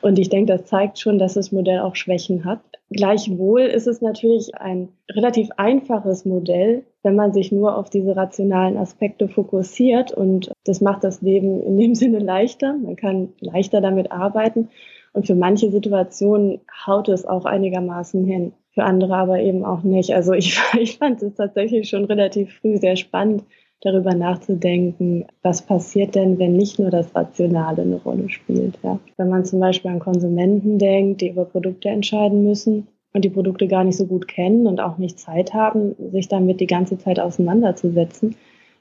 Und 0.01 0.19
ich 0.19 0.31
denke, 0.31 0.53
das 0.53 0.65
zeigt 0.67 0.99
schon, 0.99 1.19
dass 1.19 1.35
das 1.35 1.53
Modell 1.53 1.81
auch 1.81 1.97
Schwächen 1.97 2.45
hat. 2.45 2.61
Gleichwohl 2.91 3.63
ist 3.63 3.87
es 3.87 4.01
natürlich 4.01 4.55
ein 4.57 4.89
relativ 5.11 5.49
einfaches 5.57 6.25
Modell, 6.25 6.85
wenn 7.03 7.17
man 7.17 7.33
sich 7.33 7.51
nur 7.51 7.77
auf 7.77 7.91
diese 7.91 8.17
rationalen 8.17 8.77
Aspekte 8.77 9.29
fokussiert. 9.29 10.13
Und 10.13 10.53
das 10.65 10.81
macht 10.81 11.05
das 11.05 11.21
Leben 11.21 11.63
in 11.63 11.77
dem 11.77 11.95
Sinne 11.95 12.21
leichter. 12.21 12.75
Man 12.75 12.97
kann 12.97 13.33
leichter 13.41 13.81
damit 13.81 14.13
arbeiten. 14.13 14.69
Und 15.15 15.27
für 15.27 15.35
manche 15.35 15.71
Situationen 15.71 16.61
haut 16.87 17.09
es 17.09 17.25
auch 17.25 17.47
einigermaßen 17.47 18.25
hin 18.25 18.53
für 18.75 18.83
andere 18.83 19.15
aber 19.15 19.41
eben 19.41 19.65
auch 19.65 19.83
nicht. 19.83 20.13
Also 20.15 20.33
ich, 20.33 20.61
ich 20.79 20.99
fand 20.99 21.23
es 21.23 21.35
tatsächlich 21.35 21.89
schon 21.89 22.05
relativ 22.05 22.53
früh 22.61 22.77
sehr 22.77 22.97
spannend, 22.97 23.45
darüber 23.81 24.15
nachzudenken, 24.15 25.27
was 25.43 25.63
passiert 25.63 26.15
denn, 26.15 26.39
wenn 26.39 26.57
nicht 26.57 26.79
nur 26.79 26.91
das 26.91 27.15
Rationale 27.15 27.83
eine 27.83 27.97
Rolle 27.97 28.31
spielt. 28.31 28.79
Ja. 28.83 28.99
Wenn 29.19 29.29
man 29.29 29.45
zum 29.45 29.61
Beispiel 29.61 29.91
an 29.91 29.99
Konsumenten 29.99 30.79
denkt, 30.79 31.21
die 31.21 31.29
über 31.29 31.45
Produkte 31.45 31.91
entscheiden 31.91 32.45
müssen 32.45 32.89
und 33.13 33.25
die 33.27 33.31
Produkte 33.31 33.69
gar 33.69 33.85
nicht 33.85 33.99
so 33.99 34.07
gut 34.07 34.27
kennen 34.27 34.67
und 34.67 34.81
auch 34.81 34.97
nicht 34.97 35.19
Zeit 35.19 35.53
haben, 35.53 35.95
sich 36.13 36.29
damit 36.29 36.61
die 36.61 36.67
ganze 36.67 36.97
Zeit 36.97 37.21
auseinanderzusetzen, 37.21 38.37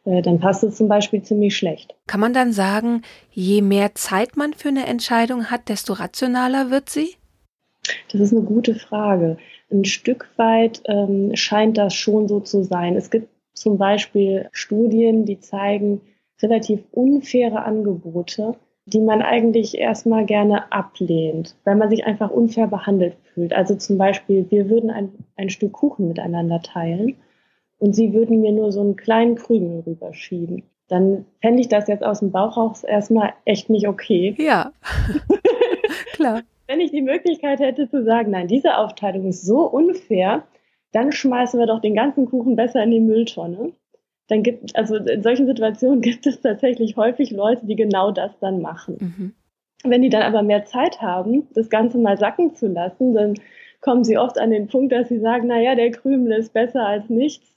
dann 0.06 0.40
passt 0.40 0.64
es 0.64 0.76
zum 0.76 0.88
Beispiel 0.88 1.22
ziemlich 1.22 1.56
schlecht. 1.56 1.96
Kann 2.08 2.20
man 2.20 2.34
dann 2.34 2.52
sagen, 2.52 3.02
je 3.32 3.62
mehr 3.62 3.96
Zeit 3.96 4.36
man 4.36 4.54
für 4.54 4.70
eine 4.70 4.86
Entscheidung 4.86 5.46
hat, 5.46 5.70
desto 5.70 5.94
rationaler 5.94 6.70
wird 6.70 6.90
sie? 6.90 7.16
Das 8.12 8.22
ist 8.22 8.34
eine 8.34 8.44
gute 8.44 8.76
Frage. 8.76 9.38
Ein 9.72 9.86
Stück 9.86 10.30
weit 10.38 10.82
ähm, 10.86 11.36
scheint 11.36 11.78
das 11.78 11.94
schon 11.94 12.28
so 12.28 12.40
zu 12.40 12.64
sein. 12.64 12.96
Es 12.96 13.10
gibt 13.10 13.30
zum 13.54 13.78
Beispiel 13.78 14.50
Studien, 14.52 15.26
die 15.26 15.40
zeigen 15.40 16.02
relativ 16.42 16.84
unfaire 16.92 17.64
Angebote, 17.64 18.56
die 18.86 19.00
man 19.00 19.22
eigentlich 19.22 19.78
erstmal 19.78 20.26
gerne 20.26 20.72
ablehnt, 20.72 21.56
weil 21.64 21.76
man 21.76 21.90
sich 21.90 22.06
einfach 22.06 22.30
unfair 22.30 22.68
behandelt 22.68 23.16
fühlt. 23.34 23.54
Also 23.54 23.76
zum 23.76 23.98
Beispiel, 23.98 24.46
wir 24.50 24.70
würden 24.70 24.90
ein, 24.90 25.12
ein 25.38 25.50
Stück 25.50 25.72
Kuchen 25.74 26.10
miteinander 26.10 26.62
teilen 26.62 27.16
und 27.84 27.94
Sie 27.94 28.14
würden 28.14 28.40
mir 28.40 28.54
nur 28.54 28.72
so 28.72 28.80
einen 28.80 28.96
kleinen 28.96 29.36
Krümel 29.36 29.84
rüberschieben. 29.86 30.64
Dann 30.88 31.26
fände 31.42 31.60
ich 31.60 31.68
das 31.68 31.90
jetzt 31.90 32.04
aus 32.04 32.20
dem 32.20 32.32
Bauch 32.32 32.56
raus 32.56 32.86
erstmal 32.86 33.34
echt 33.44 33.70
nicht 33.70 33.90
okay. 33.90 34.36
Ja, 34.40 34.72
klar. 36.14 36.44
Wenn 36.68 36.80
ich 36.80 36.92
die 36.92 37.02
Möglichkeit 37.02 37.60
hätte 37.60 37.90
zu 37.90 38.06
sagen, 38.06 38.32
nein, 38.32 38.48
diese 38.48 38.78
Aufteilung 38.78 39.28
ist 39.28 39.46
so 39.46 39.70
unfair, 39.70 40.44
dann 40.94 41.12
schmeißen 41.12 41.60
wir 41.60 41.68
doch 41.68 41.82
den 41.82 41.94
ganzen 41.94 42.26
Kuchen 42.26 42.56
besser 42.56 42.82
in 42.84 42.92
die 42.92 43.02
Mülltonne. 43.02 43.74
Dann 44.30 44.44
gibt, 44.44 44.74
also 44.78 44.96
in 44.96 45.22
solchen 45.22 45.46
Situationen 45.46 46.00
gibt 46.02 46.26
es 46.26 46.40
tatsächlich 46.40 46.96
häufig 46.96 47.32
Leute, 47.32 47.66
die 47.66 47.76
genau 47.76 48.12
das 48.12 48.32
dann 48.40 48.62
machen. 48.62 48.98
Mhm. 49.02 49.34
Wenn 49.84 50.04
die 50.04 50.10
dann 50.10 50.22
aber 50.22 50.42
mehr 50.42 50.64
Zeit 50.64 51.02
haben, 51.02 51.50
das 51.54 51.70
Ganze 51.70 51.98
mal 51.98 52.18
sacken 52.18 52.56
zu 52.56 52.68
lassen, 52.68 53.14
dann 53.14 53.34
kommen 53.82 54.06
sie 54.06 54.18
oft 54.18 54.40
an 54.40 54.52
den 54.52 54.68
Punkt, 54.68 54.94
dass 54.94 55.10
sie 55.10 55.20
sagen, 55.20 55.48
naja, 55.48 55.76
der 55.76 55.92
Krümel 55.92 56.32
ist 56.40 56.54
besser 56.54 56.86
als 56.86 57.10
nichts. 57.10 57.53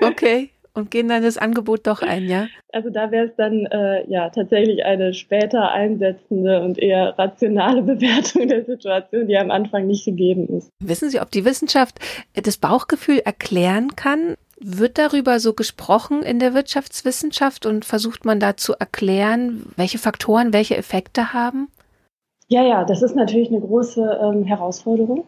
Okay. 0.00 0.50
Und 0.72 0.90
gehen 0.90 1.08
dann 1.08 1.22
das 1.22 1.36
Angebot 1.36 1.86
doch 1.86 2.00
ein, 2.00 2.28
ja? 2.28 2.46
Also 2.72 2.90
da 2.90 3.10
wäre 3.10 3.26
es 3.26 3.34
dann 3.36 3.66
äh, 3.66 4.08
ja 4.08 4.30
tatsächlich 4.30 4.84
eine 4.84 5.14
später 5.14 5.72
einsetzende 5.72 6.62
und 6.62 6.78
eher 6.78 7.18
rationale 7.18 7.82
Bewertung 7.82 8.46
der 8.46 8.64
Situation, 8.64 9.26
die 9.26 9.36
am 9.36 9.50
Anfang 9.50 9.86
nicht 9.86 10.04
gegeben 10.04 10.46
ist. 10.48 10.70
Wissen 10.78 11.10
Sie, 11.10 11.20
ob 11.20 11.30
die 11.32 11.44
Wissenschaft 11.44 11.98
das 12.34 12.56
Bauchgefühl 12.56 13.18
erklären 13.18 13.96
kann? 13.96 14.36
Wird 14.60 14.98
darüber 14.98 15.40
so 15.40 15.54
gesprochen 15.54 16.22
in 16.22 16.38
der 16.38 16.54
Wirtschaftswissenschaft 16.54 17.66
und 17.66 17.84
versucht 17.84 18.24
man 18.24 18.38
da 18.38 18.56
zu 18.56 18.74
erklären, 18.74 19.64
welche 19.76 19.98
Faktoren 19.98 20.52
welche 20.52 20.76
Effekte 20.76 21.32
haben? 21.32 21.68
Ja, 22.52 22.64
ja, 22.64 22.84
das 22.84 23.02
ist 23.02 23.14
natürlich 23.14 23.48
eine 23.48 23.60
große 23.60 24.20
ähm, 24.22 24.44
Herausforderung. 24.44 25.24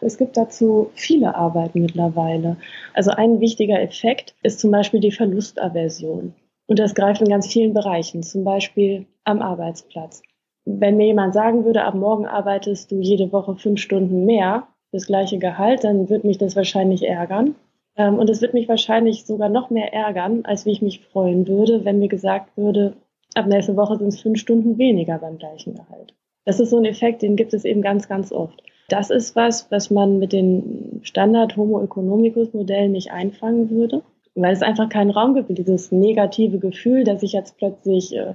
Es 0.00 0.18
gibt 0.18 0.36
dazu 0.36 0.90
viele 0.94 1.34
Arbeiten 1.34 1.80
mittlerweile. 1.80 2.56
Also 2.92 3.10
ein 3.10 3.40
wichtiger 3.40 3.80
Effekt 3.80 4.34
ist 4.42 4.60
zum 4.60 4.70
Beispiel 4.70 5.00
die 5.00 5.12
Verlustaversion. 5.12 6.34
Und 6.66 6.78
das 6.78 6.94
greift 6.94 7.20
in 7.20 7.28
ganz 7.28 7.46
vielen 7.46 7.74
Bereichen, 7.74 8.22
zum 8.22 8.44
Beispiel 8.44 9.06
am 9.24 9.42
Arbeitsplatz. 9.42 10.22
Wenn 10.64 10.96
mir 10.96 11.06
jemand 11.06 11.34
sagen 11.34 11.64
würde, 11.64 11.84
ab 11.84 11.94
morgen 11.94 12.26
arbeitest 12.26 12.90
du 12.90 13.00
jede 13.00 13.32
Woche 13.32 13.56
fünf 13.56 13.80
Stunden 13.80 14.24
mehr, 14.24 14.66
das 14.92 15.06
gleiche 15.06 15.38
Gehalt, 15.38 15.84
dann 15.84 16.08
würde 16.08 16.26
mich 16.26 16.38
das 16.38 16.56
wahrscheinlich 16.56 17.06
ärgern. 17.06 17.54
Ähm, 17.96 18.18
und 18.18 18.30
es 18.30 18.40
wird 18.40 18.54
mich 18.54 18.68
wahrscheinlich 18.68 19.26
sogar 19.26 19.48
noch 19.48 19.70
mehr 19.70 19.92
ärgern, 19.92 20.44
als 20.44 20.64
wie 20.64 20.72
ich 20.72 20.82
mich 20.82 21.00
freuen 21.00 21.46
würde, 21.46 21.84
wenn 21.84 21.98
mir 21.98 22.08
gesagt 22.08 22.56
würde, 22.56 22.94
ab 23.34 23.46
nächste 23.46 23.76
Woche 23.76 23.98
sind 23.98 24.08
es 24.08 24.22
fünf 24.22 24.38
Stunden 24.38 24.78
weniger 24.78 25.18
beim 25.18 25.38
gleichen 25.38 25.74
Gehalt. 25.74 26.14
Das 26.44 26.60
ist 26.60 26.70
so 26.70 26.78
ein 26.78 26.84
Effekt, 26.84 27.22
den 27.22 27.36
gibt 27.36 27.54
es 27.54 27.64
eben 27.64 27.82
ganz, 27.82 28.08
ganz 28.08 28.32
oft. 28.32 28.62
Das 28.88 29.10
ist 29.10 29.34
was, 29.34 29.70
was 29.70 29.90
man 29.90 30.18
mit 30.18 30.32
den 30.32 31.00
Standard 31.02 31.56
Homo 31.56 31.82
economicus 31.82 32.52
Modellen 32.52 32.92
nicht 32.92 33.12
einfangen 33.12 33.70
würde, 33.70 34.02
weil 34.34 34.52
es 34.52 34.62
einfach 34.62 34.88
keinen 34.88 35.10
Raum 35.10 35.34
gibt, 35.34 35.56
dieses 35.56 35.90
negative 35.90 36.58
Gefühl, 36.58 37.04
dass 37.04 37.22
ich 37.22 37.32
jetzt 37.32 37.56
plötzlich 37.56 38.14
äh, 38.14 38.34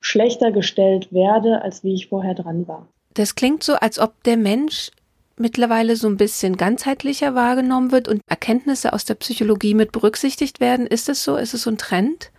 schlechter 0.00 0.52
gestellt 0.52 1.12
werde, 1.12 1.62
als 1.62 1.84
wie 1.84 1.94
ich 1.94 2.08
vorher 2.08 2.34
dran 2.34 2.68
war. 2.68 2.86
Das 3.14 3.34
klingt 3.34 3.62
so, 3.62 3.74
als 3.74 3.98
ob 3.98 4.22
der 4.24 4.36
Mensch 4.36 4.90
mittlerweile 5.36 5.96
so 5.96 6.08
ein 6.08 6.16
bisschen 6.16 6.56
ganzheitlicher 6.56 7.34
wahrgenommen 7.34 7.92
wird 7.92 8.08
und 8.08 8.20
Erkenntnisse 8.28 8.92
aus 8.92 9.04
der 9.04 9.14
Psychologie 9.14 9.74
mit 9.74 9.92
berücksichtigt 9.92 10.60
werden. 10.60 10.86
Ist 10.86 11.08
es 11.08 11.24
so? 11.24 11.36
Ist 11.36 11.54
es 11.54 11.62
so 11.62 11.70
ein 11.70 11.78
Trend? 11.78 12.30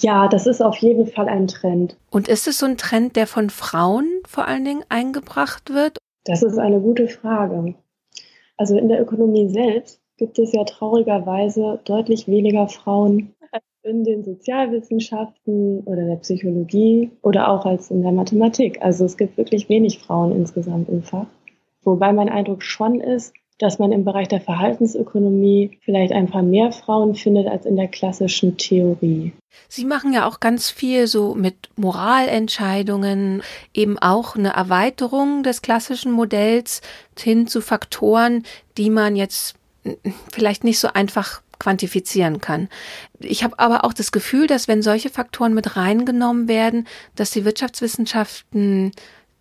Ja, 0.00 0.28
das 0.28 0.46
ist 0.46 0.60
auf 0.60 0.76
jeden 0.78 1.06
Fall 1.06 1.28
ein 1.28 1.46
Trend. 1.46 1.96
Und 2.10 2.28
ist 2.28 2.46
es 2.46 2.58
so 2.58 2.66
ein 2.66 2.76
Trend, 2.76 3.16
der 3.16 3.26
von 3.26 3.48
Frauen 3.50 4.06
vor 4.26 4.46
allen 4.46 4.64
Dingen 4.64 4.84
eingebracht 4.88 5.72
wird? 5.72 5.98
Das 6.24 6.42
ist 6.42 6.58
eine 6.58 6.80
gute 6.80 7.08
Frage. 7.08 7.74
Also 8.56 8.78
in 8.78 8.88
der 8.88 9.00
Ökonomie 9.00 9.48
selbst 9.48 10.00
gibt 10.16 10.38
es 10.38 10.52
ja 10.52 10.64
traurigerweise 10.64 11.80
deutlich 11.84 12.28
weniger 12.28 12.68
Frauen 12.68 13.34
als 13.50 13.64
in 13.82 14.04
den 14.04 14.24
Sozialwissenschaften 14.24 15.80
oder 15.80 16.06
der 16.06 16.16
Psychologie 16.16 17.10
oder 17.22 17.50
auch 17.50 17.66
als 17.66 17.90
in 17.90 18.02
der 18.02 18.12
Mathematik. 18.12 18.80
Also 18.80 19.04
es 19.04 19.16
gibt 19.16 19.36
wirklich 19.36 19.68
wenig 19.68 19.98
Frauen 19.98 20.32
insgesamt 20.32 20.88
im 20.88 21.02
Fach. 21.02 21.26
Wobei 21.82 22.12
mein 22.12 22.30
Eindruck 22.30 22.62
schon 22.62 23.00
ist, 23.00 23.34
dass 23.58 23.78
man 23.78 23.92
im 23.92 24.04
Bereich 24.04 24.28
der 24.28 24.40
Verhaltensökonomie 24.40 25.78
vielleicht 25.84 26.12
ein 26.12 26.28
paar 26.28 26.42
mehr 26.42 26.72
Frauen 26.72 27.14
findet 27.14 27.46
als 27.46 27.66
in 27.66 27.76
der 27.76 27.88
klassischen 27.88 28.56
Theorie. 28.56 29.32
Sie 29.68 29.84
machen 29.84 30.12
ja 30.12 30.26
auch 30.26 30.40
ganz 30.40 30.70
viel 30.70 31.06
so 31.06 31.34
mit 31.34 31.70
Moralentscheidungen, 31.76 33.42
eben 33.72 33.98
auch 33.98 34.34
eine 34.34 34.50
Erweiterung 34.50 35.44
des 35.44 35.62
klassischen 35.62 36.10
Modells 36.10 36.80
hin 37.16 37.46
zu 37.46 37.60
Faktoren, 37.60 38.42
die 38.76 38.90
man 38.90 39.14
jetzt 39.14 39.54
vielleicht 40.32 40.64
nicht 40.64 40.80
so 40.80 40.88
einfach 40.88 41.42
quantifizieren 41.58 42.40
kann. 42.40 42.68
Ich 43.20 43.44
habe 43.44 43.58
aber 43.58 43.84
auch 43.84 43.92
das 43.92 44.12
Gefühl, 44.12 44.46
dass 44.46 44.66
wenn 44.66 44.82
solche 44.82 45.10
Faktoren 45.10 45.54
mit 45.54 45.76
reingenommen 45.76 46.48
werden, 46.48 46.86
dass 47.14 47.30
die 47.30 47.44
Wirtschaftswissenschaften 47.44 48.92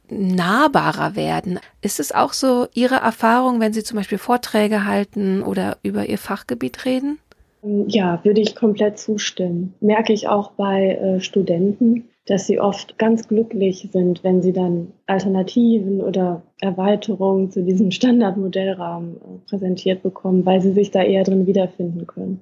nahbarer 0.09 1.15
werden. 1.15 1.59
Ist 1.81 1.99
es 1.99 2.11
auch 2.11 2.33
so 2.33 2.67
Ihre 2.73 2.95
Erfahrung, 2.95 3.59
wenn 3.59 3.73
Sie 3.73 3.83
zum 3.83 3.97
Beispiel 3.97 4.17
Vorträge 4.17 4.85
halten 4.85 5.41
oder 5.43 5.77
über 5.83 6.05
Ihr 6.07 6.17
Fachgebiet 6.17 6.85
reden? 6.85 7.19
Ja, 7.87 8.19
würde 8.23 8.41
ich 8.41 8.55
komplett 8.55 8.99
zustimmen. 8.99 9.73
Merke 9.79 10.11
ich 10.11 10.27
auch 10.27 10.51
bei 10.51 10.95
äh, 10.95 11.19
Studenten, 11.21 12.09
dass 12.25 12.47
sie 12.47 12.59
oft 12.59 12.97
ganz 12.97 13.27
glücklich 13.27 13.87
sind, 13.91 14.23
wenn 14.23 14.41
sie 14.41 14.53
dann 14.53 14.91
Alternativen 15.07 16.01
oder 16.01 16.41
Erweiterungen 16.59 17.51
zu 17.51 17.63
diesem 17.63 17.91
Standardmodellrahmen 17.91 19.15
äh, 19.15 19.49
präsentiert 19.49 20.03
bekommen, 20.03 20.45
weil 20.45 20.61
sie 20.61 20.73
sich 20.73 20.91
da 20.91 21.03
eher 21.03 21.23
drin 21.23 21.47
wiederfinden 21.47 22.05
können. 22.05 22.41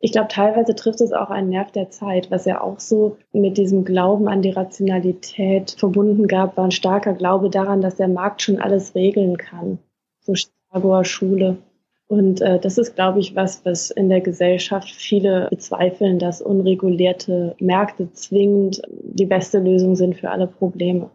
Ich 0.00 0.12
glaube, 0.12 0.28
teilweise 0.28 0.76
trifft 0.76 1.00
es 1.00 1.12
auch 1.12 1.30
einen 1.30 1.48
Nerv 1.48 1.72
der 1.72 1.90
Zeit, 1.90 2.30
was 2.30 2.44
ja 2.44 2.60
auch 2.60 2.78
so 2.78 3.16
mit 3.32 3.58
diesem 3.58 3.84
Glauben 3.84 4.28
an 4.28 4.42
die 4.42 4.50
Rationalität 4.50 5.72
verbunden 5.72 6.28
gab, 6.28 6.56
war 6.56 6.64
ein 6.64 6.70
starker 6.70 7.14
Glaube 7.14 7.50
daran, 7.50 7.80
dass 7.80 7.96
der 7.96 8.06
Markt 8.06 8.42
schon 8.42 8.60
alles 8.60 8.94
regeln 8.94 9.36
kann. 9.36 9.78
So 10.20 10.34
Chicagoer 10.34 11.04
Schule. 11.04 11.58
Und 12.06 12.40
äh, 12.40 12.58
das 12.60 12.78
ist, 12.78 12.94
glaube 12.94 13.18
ich, 13.18 13.34
was, 13.34 13.64
was 13.64 13.90
in 13.90 14.08
der 14.08 14.20
Gesellschaft 14.20 14.88
viele 14.88 15.48
bezweifeln, 15.50 16.18
dass 16.18 16.40
unregulierte 16.40 17.56
Märkte 17.58 18.10
zwingend 18.12 18.80
die 18.88 19.26
beste 19.26 19.58
Lösung 19.58 19.96
sind 19.96 20.16
für 20.16 20.30
alle 20.30 20.46
Probleme. 20.46 21.10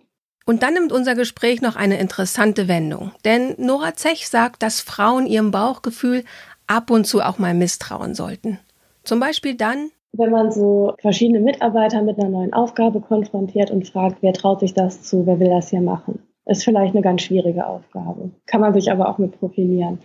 Und 0.46 0.62
dann 0.62 0.74
nimmt 0.74 0.91
unser 0.91 1.15
Gespräch 1.15 1.62
noch 1.62 1.78
eine 1.78 2.00
interessante 2.00 2.67
Wendung. 2.67 3.12
Denn 3.24 3.56
Nora 3.58 3.96
Zech 3.96 4.28
sagt, 4.28 4.62
dass 4.62 4.82
Frauen 4.82 5.26
ihrem 5.26 5.52
Bauchgefühl 5.52 6.26
ab 6.67 6.91
und 6.91 7.06
zu 7.06 7.22
auch 7.22 7.39
mal 7.39 7.54
misstrauen 7.54 8.13
sollten. 8.13 8.60
Zum 9.04 9.20
Beispiel 9.20 9.56
dann, 9.56 9.89
wenn 10.13 10.32
man 10.32 10.52
so 10.52 10.94
verschiedene 11.00 11.39
Mitarbeiter 11.39 12.02
mit 12.04 12.20
einer 12.20 12.30
neuen 12.30 12.54
Aufgabe 12.54 13.02
konfrontiert 13.02 13.72
und 13.72 13.88
fragt, 13.88 14.18
wer 14.22 14.34
traut 14.34 14.60
sich 14.60 14.74
das 14.74 15.02
zu, 15.02 15.26
wer 15.26 15.39
will 15.39 15.50
das 15.50 15.72
hier 15.72 15.82
machen. 15.82 16.20
Ist 16.46 16.63
vielleicht 16.63 16.94
eine 16.94 17.02
ganz 17.02 17.24
schwierige 17.24 17.66
Aufgabe. 17.66 18.30
Kann 18.46 18.62
man 18.62 18.74
sich 18.74 18.92
aber 18.92 19.10
auch 19.10 19.18
mit 19.18 19.39
profilieren. 19.39 20.00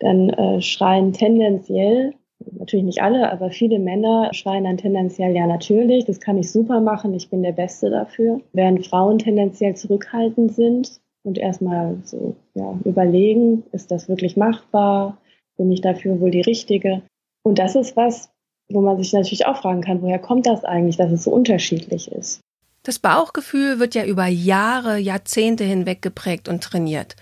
Dann 0.00 0.30
äh, 0.30 0.60
schreien 0.60 1.12
tendenziell, 1.12 2.14
natürlich 2.50 2.84
nicht 2.84 3.02
alle, 3.02 3.30
aber 3.32 3.50
viele 3.50 3.78
Männer 3.78 4.30
schreien 4.34 4.64
dann 4.64 4.76
tendenziell, 4.76 5.34
ja 5.34 5.46
natürlich, 5.46 6.04
das 6.04 6.20
kann 6.20 6.36
ich 6.36 6.50
super 6.50 6.80
machen, 6.80 7.14
ich 7.14 7.30
bin 7.30 7.42
der 7.42 7.52
Beste 7.52 7.88
dafür. 7.88 8.40
Während 8.52 8.86
Frauen 8.86 9.18
tendenziell 9.18 9.76
zurückhaltend 9.76 10.52
sind 10.52 11.00
und 11.22 11.38
erstmal 11.38 11.96
so 12.04 12.34
ja, 12.54 12.78
überlegen, 12.84 13.62
ist 13.72 13.90
das 13.90 14.08
wirklich 14.08 14.36
machbar? 14.36 15.18
Bin 15.56 15.70
ich 15.70 15.80
dafür 15.80 16.20
wohl 16.20 16.32
die 16.32 16.40
Richtige? 16.40 17.02
Und 17.42 17.58
das 17.58 17.74
ist 17.74 17.96
was, 17.96 18.30
wo 18.68 18.80
man 18.80 18.96
sich 18.98 19.12
natürlich 19.12 19.46
auch 19.46 19.60
fragen 19.60 19.82
kann, 19.82 20.02
woher 20.02 20.18
kommt 20.18 20.46
das 20.46 20.64
eigentlich, 20.64 20.96
dass 20.96 21.12
es 21.12 21.24
so 21.24 21.30
unterschiedlich 21.30 22.10
ist? 22.10 22.40
Das 22.84 22.98
Bauchgefühl 22.98 23.78
wird 23.78 23.94
ja 23.94 24.04
über 24.04 24.26
Jahre, 24.26 24.98
Jahrzehnte 24.98 25.64
hinweg 25.64 26.02
geprägt 26.02 26.48
und 26.48 26.62
trainiert. 26.62 27.16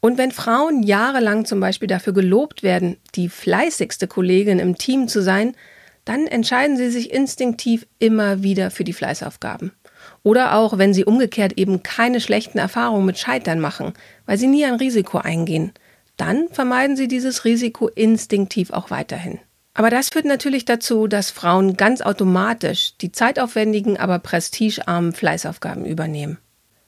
Und 0.00 0.18
wenn 0.18 0.32
Frauen 0.32 0.82
jahrelang 0.82 1.44
zum 1.44 1.60
Beispiel 1.60 1.88
dafür 1.88 2.12
gelobt 2.12 2.62
werden, 2.62 2.96
die 3.14 3.28
fleißigste 3.28 4.06
Kollegin 4.06 4.58
im 4.58 4.76
Team 4.76 5.08
zu 5.08 5.22
sein, 5.22 5.54
dann 6.04 6.26
entscheiden 6.26 6.76
sie 6.76 6.90
sich 6.90 7.12
instinktiv 7.12 7.86
immer 7.98 8.42
wieder 8.42 8.70
für 8.70 8.84
die 8.84 8.92
Fleißaufgaben. 8.92 9.72
Oder 10.22 10.56
auch, 10.56 10.76
wenn 10.76 10.92
sie 10.92 11.04
umgekehrt 11.04 11.54
eben 11.56 11.82
keine 11.82 12.20
schlechten 12.20 12.58
Erfahrungen 12.58 13.06
mit 13.06 13.18
Scheitern 13.18 13.60
machen, 13.60 13.94
weil 14.26 14.36
sie 14.36 14.46
nie 14.46 14.64
ein 14.64 14.74
Risiko 14.74 15.18
eingehen, 15.18 15.72
dann 16.16 16.48
vermeiden 16.50 16.96
sie 16.96 17.08
dieses 17.08 17.44
Risiko 17.44 17.88
instinktiv 17.88 18.70
auch 18.70 18.90
weiterhin. 18.90 19.40
Aber 19.74 19.90
das 19.90 20.08
führt 20.08 20.24
natürlich 20.24 20.64
dazu, 20.64 21.08
dass 21.08 21.30
Frauen 21.30 21.76
ganz 21.76 22.00
automatisch 22.00 22.96
die 22.96 23.10
zeitaufwendigen, 23.10 23.96
aber 23.96 24.20
prestigearmen 24.20 25.12
Fleißaufgaben 25.12 25.84
übernehmen. 25.84 26.38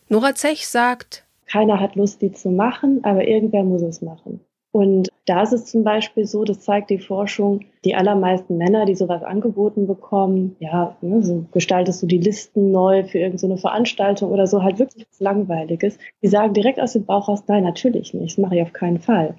Nora 0.08 0.34
Zech 0.34 0.68
sagt, 0.68 1.24
keiner 1.46 1.80
hat 1.80 1.96
Lust, 1.96 2.22
die 2.22 2.32
zu 2.32 2.50
machen, 2.50 3.04
aber 3.04 3.26
irgendwer 3.26 3.64
muss 3.64 3.82
es 3.82 4.02
machen. 4.02 4.40
Und 4.72 5.08
da 5.24 5.42
ist 5.42 5.52
es 5.52 5.64
zum 5.64 5.84
Beispiel 5.84 6.26
so, 6.26 6.44
das 6.44 6.60
zeigt 6.60 6.90
die 6.90 6.98
Forschung, 6.98 7.60
die 7.84 7.94
allermeisten 7.94 8.58
Männer, 8.58 8.84
die 8.84 8.94
sowas 8.94 9.22
angeboten 9.22 9.86
bekommen, 9.86 10.54
ja, 10.58 10.96
ne, 11.00 11.22
so 11.22 11.46
gestaltest 11.52 12.02
du 12.02 12.06
die 12.06 12.18
Listen 12.18 12.72
neu 12.72 13.04
für 13.04 13.18
irgendeine 13.18 13.56
so 13.56 13.60
Veranstaltung 13.62 14.30
oder 14.30 14.46
so, 14.46 14.62
halt 14.62 14.78
wirklich 14.78 15.06
was 15.10 15.20
Langweiliges. 15.20 15.98
Die 16.22 16.28
sagen 16.28 16.52
direkt 16.52 16.78
aus 16.78 16.92
dem 16.92 17.06
Bauch 17.06 17.26
raus, 17.28 17.44
nein, 17.46 17.64
natürlich 17.64 18.12
nicht, 18.12 18.36
das 18.36 18.42
mache 18.42 18.56
ich 18.56 18.62
auf 18.62 18.74
keinen 18.74 19.00
Fall. 19.00 19.36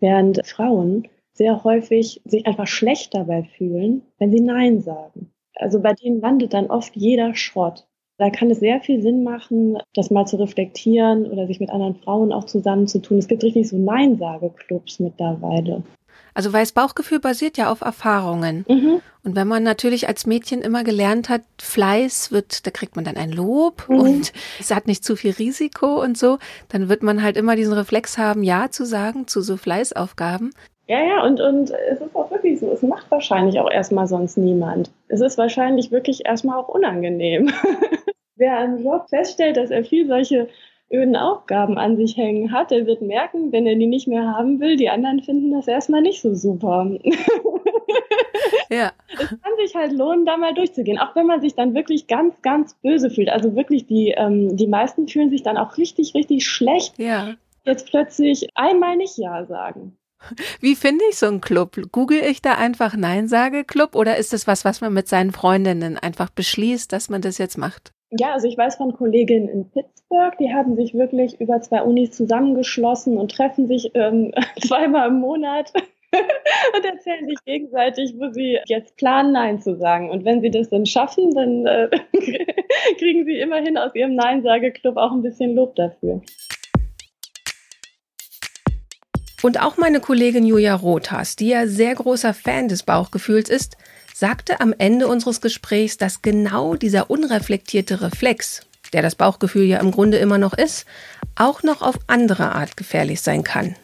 Während 0.00 0.44
Frauen 0.44 1.06
sehr 1.32 1.64
häufig 1.64 2.20
sich 2.24 2.46
einfach 2.46 2.66
schlecht 2.66 3.14
dabei 3.14 3.44
fühlen, 3.56 4.02
wenn 4.18 4.30
sie 4.30 4.40
Nein 4.40 4.80
sagen. 4.80 5.30
Also 5.54 5.80
bei 5.80 5.92
denen 5.94 6.20
landet 6.20 6.54
dann 6.54 6.66
oft 6.66 6.94
jeder 6.96 7.34
Schrott. 7.34 7.86
Da 8.18 8.30
kann 8.30 8.50
es 8.50 8.60
sehr 8.60 8.80
viel 8.80 9.02
Sinn 9.02 9.24
machen, 9.24 9.78
das 9.94 10.10
mal 10.10 10.26
zu 10.26 10.36
reflektieren 10.36 11.26
oder 11.26 11.46
sich 11.46 11.60
mit 11.60 11.70
anderen 11.70 11.96
Frauen 11.96 12.32
auch 12.32 12.44
zusammenzutun. 12.44 13.18
Es 13.18 13.28
gibt 13.28 13.42
richtig 13.42 13.68
so 13.68 13.76
Nein-Sage-Clubs 13.76 15.00
mittlerweile. 15.00 15.82
Also 16.34 16.52
weil 16.52 16.62
das 16.62 16.72
Bauchgefühl 16.72 17.20
basiert 17.20 17.58
ja 17.58 17.70
auf 17.70 17.82
Erfahrungen. 17.82 18.64
Mhm. 18.68 19.00
Und 19.24 19.36
wenn 19.36 19.48
man 19.48 19.62
natürlich 19.62 20.08
als 20.08 20.26
Mädchen 20.26 20.62
immer 20.62 20.82
gelernt 20.82 21.28
hat, 21.28 21.42
Fleiß 21.60 22.32
wird, 22.32 22.66
da 22.66 22.70
kriegt 22.70 22.96
man 22.96 23.04
dann 23.04 23.16
ein 23.16 23.32
Lob 23.32 23.88
mhm. 23.88 24.00
und 24.00 24.32
es 24.58 24.74
hat 24.74 24.86
nicht 24.86 25.04
zu 25.04 25.16
viel 25.16 25.32
Risiko 25.32 26.02
und 26.02 26.16
so, 26.16 26.38
dann 26.68 26.88
wird 26.88 27.02
man 27.02 27.22
halt 27.22 27.36
immer 27.36 27.56
diesen 27.56 27.74
Reflex 27.74 28.18
haben, 28.18 28.42
Ja 28.42 28.70
zu 28.70 28.86
sagen 28.86 29.26
zu 29.26 29.42
so 29.42 29.56
Fleißaufgaben. 29.56 30.52
Ja, 30.88 31.02
ja, 31.02 31.24
und, 31.24 31.40
und 31.40 31.70
es 31.70 32.00
ist 32.00 32.14
auch 32.14 32.30
wirklich 32.30 32.58
so, 32.58 32.70
es 32.72 32.82
macht 32.82 33.10
wahrscheinlich 33.10 33.58
auch 33.60 33.70
erstmal 33.70 34.06
sonst 34.06 34.36
niemand. 34.36 34.90
Es 35.08 35.20
ist 35.20 35.38
wahrscheinlich 35.38 35.90
wirklich 35.92 36.26
erstmal 36.26 36.58
auch 36.58 36.68
unangenehm. 36.68 37.50
Wer 38.36 38.58
einen 38.58 38.84
Job 38.84 39.08
feststellt, 39.08 39.56
dass 39.56 39.70
er 39.70 39.84
viel 39.84 40.08
solche 40.08 40.48
öden 40.92 41.16
Aufgaben 41.16 41.78
an 41.78 41.96
sich 41.96 42.16
hängen 42.16 42.52
hat, 42.52 42.70
der 42.70 42.86
wird 42.86 43.00
merken, 43.00 43.50
wenn 43.52 43.66
er 43.66 43.76
die 43.76 43.86
nicht 43.86 44.08
mehr 44.08 44.26
haben 44.26 44.60
will, 44.60 44.76
die 44.76 44.90
anderen 44.90 45.22
finden 45.22 45.52
das 45.52 45.66
erstmal 45.66 46.02
nicht 46.02 46.20
so 46.20 46.34
super. 46.34 46.90
ja. 48.70 48.92
Es 49.14 49.28
kann 49.28 49.56
sich 49.58 49.74
halt 49.74 49.92
lohnen, 49.92 50.26
da 50.26 50.36
mal 50.36 50.52
durchzugehen, 50.52 50.98
auch 50.98 51.14
wenn 51.16 51.26
man 51.26 51.40
sich 51.40 51.54
dann 51.54 51.74
wirklich 51.74 52.08
ganz, 52.08 52.42
ganz 52.42 52.74
böse 52.82 53.08
fühlt. 53.08 53.30
Also 53.30 53.56
wirklich, 53.56 53.86
die, 53.86 54.10
ähm, 54.10 54.56
die 54.56 54.66
meisten 54.66 55.08
fühlen 55.08 55.30
sich 55.30 55.42
dann 55.42 55.56
auch 55.56 55.78
richtig, 55.78 56.14
richtig 56.14 56.46
schlecht. 56.46 56.98
Ja. 56.98 57.34
Jetzt 57.64 57.88
plötzlich 57.88 58.48
einmal 58.54 58.96
nicht 58.96 59.16
Ja 59.16 59.46
sagen. 59.46 59.96
Wie 60.60 60.74
finde 60.74 61.04
ich 61.10 61.16
so 61.16 61.26
einen 61.26 61.40
Club? 61.40 61.76
Google 61.92 62.20
ich 62.20 62.42
da 62.42 62.54
einfach 62.54 62.96
Nein-Sage-Club 62.96 63.94
oder 63.94 64.16
ist 64.16 64.32
das 64.32 64.46
was, 64.46 64.64
was 64.64 64.80
man 64.80 64.92
mit 64.92 65.08
seinen 65.08 65.32
Freundinnen 65.32 65.98
einfach 65.98 66.30
beschließt, 66.30 66.92
dass 66.92 67.08
man 67.08 67.22
das 67.22 67.38
jetzt 67.38 67.58
macht? 67.58 67.92
Ja, 68.10 68.32
also 68.34 68.46
ich 68.46 68.58
weiß 68.58 68.76
von 68.76 68.92
Kolleginnen 68.92 69.48
in 69.48 69.70
Pittsburgh, 69.70 70.36
die 70.38 70.52
haben 70.52 70.76
sich 70.76 70.92
wirklich 70.92 71.40
über 71.40 71.62
zwei 71.62 71.82
Unis 71.82 72.10
zusammengeschlossen 72.10 73.16
und 73.16 73.34
treffen 73.34 73.66
sich 73.66 73.90
ähm, 73.94 74.32
zweimal 74.60 75.08
im 75.08 75.20
Monat 75.20 75.72
und 76.76 76.84
erzählen 76.84 77.26
sich 77.26 77.38
gegenseitig, 77.46 78.14
wo 78.18 78.30
sie 78.30 78.58
jetzt 78.66 78.96
planen, 78.96 79.32
Nein 79.32 79.60
zu 79.60 79.76
sagen. 79.76 80.10
Und 80.10 80.26
wenn 80.26 80.42
sie 80.42 80.50
das 80.50 80.68
dann 80.68 80.84
schaffen, 80.84 81.34
dann 81.34 81.66
äh, 81.66 81.88
kriegen 82.98 83.24
sie 83.24 83.38
immerhin 83.38 83.78
aus 83.78 83.94
ihrem 83.94 84.14
Nein-Sage-Club 84.14 84.98
auch 84.98 85.12
ein 85.12 85.22
bisschen 85.22 85.54
Lob 85.54 85.74
dafür. 85.76 86.20
Und 89.42 89.60
auch 89.60 89.76
meine 89.76 90.00
Kollegin 90.00 90.46
Julia 90.46 90.74
Rothas, 90.76 91.34
die 91.34 91.48
ja 91.48 91.66
sehr 91.66 91.96
großer 91.96 92.32
Fan 92.32 92.68
des 92.68 92.84
Bauchgefühls 92.84 93.50
ist, 93.50 93.76
sagte 94.14 94.60
am 94.60 94.72
Ende 94.78 95.08
unseres 95.08 95.40
Gesprächs, 95.40 95.96
dass 95.96 96.22
genau 96.22 96.76
dieser 96.76 97.10
unreflektierte 97.10 98.00
Reflex, 98.00 98.60
der 98.92 99.02
das 99.02 99.16
Bauchgefühl 99.16 99.64
ja 99.64 99.78
im 99.80 99.90
Grunde 99.90 100.18
immer 100.18 100.38
noch 100.38 100.52
ist, 100.54 100.86
auch 101.34 101.64
noch 101.64 101.82
auf 101.82 101.98
andere 102.06 102.52
Art 102.52 102.76
gefährlich 102.76 103.20
sein 103.20 103.42
kann. 103.42 103.74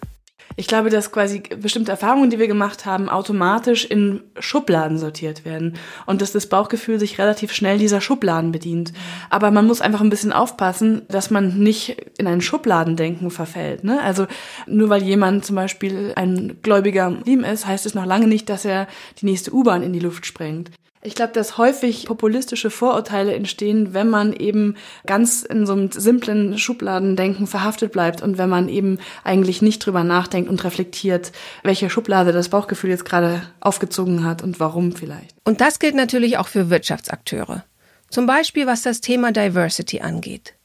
Ich 0.59 0.67
glaube, 0.67 0.91
dass 0.91 1.13
quasi 1.13 1.39
bestimmte 1.39 1.93
Erfahrungen, 1.93 2.31
die 2.31 2.41
wir 2.41 2.49
gemacht 2.49 2.85
haben, 2.85 3.09
automatisch 3.09 3.85
in 3.85 4.23
Schubladen 4.41 4.99
sortiert 4.99 5.45
werden 5.45 5.75
und 6.05 6.21
dass 6.21 6.33
das 6.33 6.49
Bauchgefühl 6.49 6.99
sich 6.99 7.21
relativ 7.21 7.53
schnell 7.53 7.79
dieser 7.79 8.01
Schubladen 8.01 8.51
bedient. 8.51 8.93
Aber 9.31 9.53
man 9.53 9.69
muss 9.69 9.81
einfach 9.81 10.01
ein 10.01 10.11
bisschen 10.11 10.33
aufpassen, 10.33 11.03
dass 11.07 11.31
man 11.31 11.61
nicht 11.61 12.03
in 12.19 12.27
ein 12.27 12.41
Schubladendenken 12.41 13.31
verfällt. 13.31 13.85
Ne? 13.85 14.03
Also 14.03 14.27
nur 14.67 14.89
weil 14.89 15.05
jemand 15.05 15.45
zum 15.45 15.55
Beispiel 15.55 16.13
ein 16.17 16.57
gläubiger 16.61 17.09
Muslim 17.09 17.45
ist, 17.45 17.65
heißt 17.65 17.87
es 17.87 17.95
noch 17.95 18.05
lange 18.05 18.27
nicht, 18.27 18.49
dass 18.49 18.65
er 18.65 18.89
die 19.21 19.27
nächste 19.27 19.55
U-Bahn 19.55 19.85
in 19.85 19.93
die 19.93 20.01
Luft 20.01 20.27
sprengt. 20.27 20.73
Ich 21.09 21.15
glaube, 21.15 21.33
dass 21.33 21.57
häufig 21.57 22.05
populistische 22.05 22.69
Vorurteile 22.69 23.35
entstehen, 23.35 23.95
wenn 23.95 24.11
man 24.11 24.35
eben 24.35 24.77
ganz 25.07 25.43
in 25.43 25.65
so 25.65 25.73
einem 25.73 25.91
simplen 25.91 26.59
Schubladendenken 26.59 27.47
verhaftet 27.47 27.93
bleibt 27.93 28.21
und 28.21 28.37
wenn 28.37 28.51
man 28.51 28.69
eben 28.69 28.99
eigentlich 29.25 29.63
nicht 29.63 29.79
drüber 29.79 30.05
nachdenkt 30.05 30.51
und 30.51 30.63
reflektiert, 30.65 31.33
welche 31.63 31.89
Schublade 31.89 32.33
das 32.33 32.51
Bauchgefühl 32.51 32.91
jetzt 32.91 33.07
gerade 33.07 33.41
aufgezogen 33.59 34.23
hat 34.23 34.43
und 34.43 34.61
warum 34.61 34.93
vielleicht. 34.93 35.35
Und 35.45 35.63
das 35.63 35.79
gilt 35.79 35.95
natürlich 35.95 36.37
auch 36.37 36.49
für 36.49 36.69
Wirtschaftsakteure. 36.69 37.65
Zum 38.11 38.27
Beispiel 38.27 38.67
was 38.67 38.83
das 38.83 39.01
Thema 39.01 39.33
Diversity 39.33 40.01
angeht. 40.01 40.57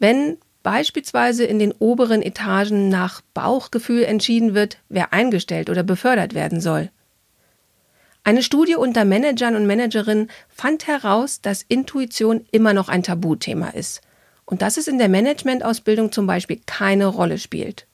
Wenn 0.00 0.38
beispielsweise 0.64 1.44
in 1.44 1.60
den 1.60 1.70
oberen 1.78 2.22
Etagen 2.22 2.88
nach 2.88 3.20
Bauchgefühl 3.34 4.02
entschieden 4.02 4.52
wird, 4.52 4.78
wer 4.88 5.12
eingestellt 5.12 5.70
oder 5.70 5.84
befördert 5.84 6.34
werden 6.34 6.60
soll, 6.60 6.90
eine 8.26 8.42
Studie 8.42 8.74
unter 8.74 9.04
Managern 9.04 9.54
und 9.54 9.68
Managerinnen 9.68 10.32
fand 10.48 10.88
heraus, 10.88 11.42
dass 11.42 11.62
Intuition 11.62 12.44
immer 12.50 12.72
noch 12.72 12.88
ein 12.88 13.04
Tabuthema 13.04 13.68
ist 13.68 14.00
und 14.46 14.62
dass 14.62 14.78
es 14.78 14.88
in 14.88 14.98
der 14.98 15.08
Managementausbildung 15.08 16.10
zum 16.10 16.26
Beispiel 16.26 16.60
keine 16.66 17.06
Rolle 17.06 17.38
spielt. 17.38 17.86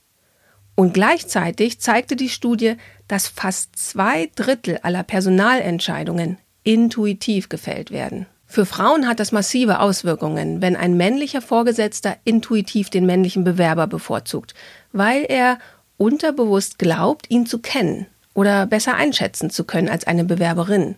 Und 0.74 0.94
gleichzeitig 0.94 1.80
zeigte 1.80 2.16
die 2.16 2.30
Studie, 2.30 2.76
dass 3.08 3.28
fast 3.28 3.76
zwei 3.76 4.30
Drittel 4.34 4.78
aller 4.82 5.02
Personalentscheidungen 5.02 6.38
intuitiv 6.62 7.50
gefällt 7.50 7.90
werden. 7.90 8.24
Für 8.46 8.64
Frauen 8.64 9.08
hat 9.08 9.20
das 9.20 9.32
massive 9.32 9.80
Auswirkungen, 9.80 10.62
wenn 10.62 10.76
ein 10.76 10.96
männlicher 10.96 11.42
Vorgesetzter 11.42 12.16
intuitiv 12.24 12.88
den 12.88 13.04
männlichen 13.04 13.44
Bewerber 13.44 13.86
bevorzugt, 13.86 14.54
weil 14.92 15.26
er 15.28 15.58
unterbewusst 15.98 16.78
glaubt, 16.78 17.28
ihn 17.28 17.44
zu 17.44 17.58
kennen 17.58 18.06
oder 18.34 18.66
besser 18.66 18.94
einschätzen 18.94 19.50
zu 19.50 19.64
können 19.64 19.88
als 19.88 20.06
eine 20.06 20.24
Bewerberin. 20.24 20.96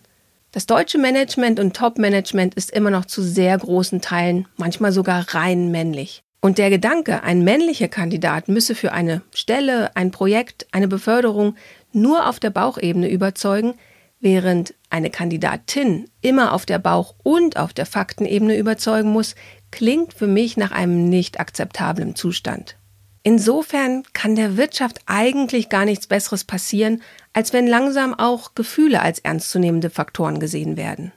Das 0.51 0.65
deutsche 0.65 0.97
Management 0.97 1.59
und 1.59 1.75
Top-Management 1.75 2.55
ist 2.55 2.71
immer 2.71 2.89
noch 2.89 3.05
zu 3.05 3.21
sehr 3.21 3.57
großen 3.57 3.99
Teilen, 4.01 4.47
manchmal 4.55 4.93
sogar 4.93 5.25
rein 5.35 5.69
männlich. 5.69 6.23
Und 6.39 6.59
der 6.59 6.69
Gedanke, 6.69 7.23
ein 7.23 7.43
männlicher 7.43 7.87
Kandidat 7.87 8.47
müsse 8.47 8.75
für 8.75 8.91
eine 8.91 9.21
Stelle, 9.33 9.95
ein 9.95 10.11
Projekt, 10.11 10.67
eine 10.71 10.87
Beförderung 10.87 11.55
nur 11.91 12.29
auf 12.29 12.39
der 12.39 12.51
Bauchebene 12.51 13.09
überzeugen, 13.09 13.73
während 14.19 14.73
eine 14.89 15.09
Kandidatin 15.09 16.09
immer 16.21 16.53
auf 16.53 16.65
der 16.65 16.79
Bauch- 16.79 17.15
und 17.23 17.57
auf 17.57 17.73
der 17.73 17.85
Faktenebene 17.85 18.57
überzeugen 18.57 19.11
muss, 19.11 19.35
klingt 19.71 20.13
für 20.13 20.27
mich 20.27 20.55
nach 20.55 20.71
einem 20.71 21.09
nicht 21.09 21.39
akzeptablen 21.39 22.15
Zustand. 22.15 22.77
Insofern 23.23 24.03
kann 24.13 24.35
der 24.35 24.55
Wirtschaft 24.55 24.99
eigentlich 25.07 25.69
gar 25.69 25.85
nichts 25.85 26.05
Besseres 26.05 26.43
passieren, 26.43 27.01
als 27.35 27.51
wenn 27.51 27.67
langsam 27.67 28.13
auch 28.13 28.55
Gefühle 28.55 29.01
als 29.01 29.19
ernstzunehmende 29.19 29.89
Faktoren 29.89 30.39
gesehen 30.39 30.77
werden. 30.77 31.11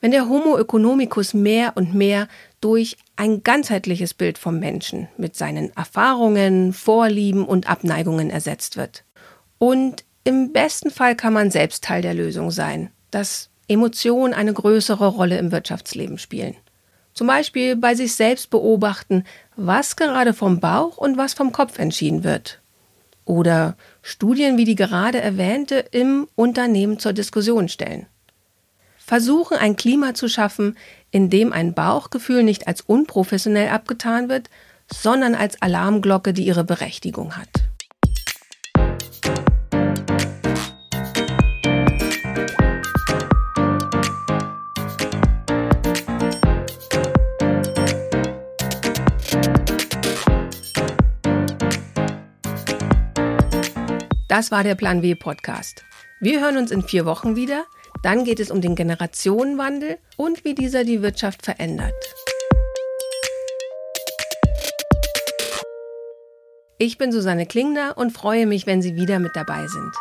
Wenn 0.00 0.12
der 0.12 0.26
Homo 0.26 0.56
economicus 0.56 1.34
mehr 1.34 1.72
und 1.76 1.94
mehr 1.94 2.26
durch 2.62 2.96
ein 3.16 3.42
ganzheitliches 3.42 4.14
Bild 4.14 4.38
vom 4.38 4.58
Menschen 4.58 5.08
mit 5.18 5.36
seinen 5.36 5.70
Erfahrungen, 5.76 6.72
Vorlieben 6.72 7.44
und 7.44 7.68
Abneigungen 7.68 8.30
ersetzt 8.30 8.78
wird. 8.78 9.04
Und 9.58 10.04
im 10.24 10.52
besten 10.52 10.90
Fall 10.90 11.14
kann 11.14 11.34
man 11.34 11.50
selbst 11.50 11.84
Teil 11.84 12.00
der 12.00 12.14
Lösung 12.14 12.50
sein, 12.50 12.90
dass 13.10 13.50
Emotionen 13.68 14.32
eine 14.32 14.54
größere 14.54 15.06
Rolle 15.06 15.36
im 15.36 15.52
Wirtschaftsleben 15.52 16.16
spielen. 16.16 16.56
Zum 17.12 17.26
Beispiel 17.26 17.76
bei 17.76 17.94
sich 17.94 18.14
selbst 18.14 18.48
beobachten, 18.48 19.24
was 19.56 19.96
gerade 19.96 20.32
vom 20.32 20.60
Bauch 20.60 20.96
und 20.96 21.18
was 21.18 21.34
vom 21.34 21.52
Kopf 21.52 21.78
entschieden 21.78 22.24
wird. 22.24 22.62
Oder 23.28 23.76
Studien 24.00 24.56
wie 24.56 24.64
die 24.64 24.74
gerade 24.74 25.20
erwähnte 25.20 25.84
im 25.90 26.28
Unternehmen 26.34 26.98
zur 26.98 27.12
Diskussion 27.12 27.68
stellen. 27.68 28.06
Versuchen 28.96 29.58
ein 29.58 29.76
Klima 29.76 30.14
zu 30.14 30.28
schaffen, 30.28 30.78
in 31.10 31.28
dem 31.28 31.52
ein 31.52 31.74
Bauchgefühl 31.74 32.42
nicht 32.42 32.66
als 32.66 32.80
unprofessionell 32.80 33.68
abgetan 33.68 34.30
wird, 34.30 34.48
sondern 34.90 35.34
als 35.34 35.60
Alarmglocke, 35.60 36.32
die 36.32 36.46
ihre 36.46 36.64
Berechtigung 36.64 37.36
hat. 37.36 37.67
Das 54.38 54.52
war 54.52 54.62
der 54.62 54.76
Plan 54.76 55.02
W 55.02 55.16
Podcast. 55.16 55.84
Wir 56.20 56.40
hören 56.40 56.58
uns 56.58 56.70
in 56.70 56.84
vier 56.84 57.04
Wochen 57.04 57.34
wieder. 57.34 57.64
Dann 58.04 58.22
geht 58.22 58.38
es 58.38 58.52
um 58.52 58.60
den 58.60 58.76
Generationenwandel 58.76 59.98
und 60.16 60.44
wie 60.44 60.54
dieser 60.54 60.84
die 60.84 61.02
Wirtschaft 61.02 61.44
verändert. 61.44 61.92
Ich 66.78 66.98
bin 66.98 67.10
Susanne 67.10 67.46
Klingner 67.46 67.98
und 67.98 68.12
freue 68.12 68.46
mich, 68.46 68.64
wenn 68.68 68.80
Sie 68.80 68.94
wieder 68.94 69.18
mit 69.18 69.34
dabei 69.34 69.66
sind. 69.66 69.92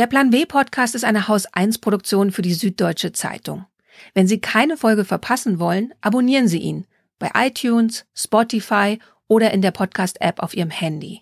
Der 0.00 0.06
Plan 0.06 0.32
W 0.32 0.46
Podcast 0.46 0.94
ist 0.94 1.04
eine 1.04 1.28
Haus 1.28 1.44
1 1.44 1.76
Produktion 1.76 2.32
für 2.32 2.40
die 2.40 2.54
Süddeutsche 2.54 3.12
Zeitung. 3.12 3.66
Wenn 4.14 4.26
Sie 4.26 4.40
keine 4.40 4.78
Folge 4.78 5.04
verpassen 5.04 5.58
wollen, 5.58 5.92
abonnieren 6.00 6.48
Sie 6.48 6.56
ihn 6.56 6.86
bei 7.18 7.30
iTunes, 7.34 8.06
Spotify 8.14 8.98
oder 9.28 9.50
in 9.50 9.60
der 9.60 9.72
Podcast-App 9.72 10.42
auf 10.42 10.54
Ihrem 10.54 10.70
Handy. 10.70 11.20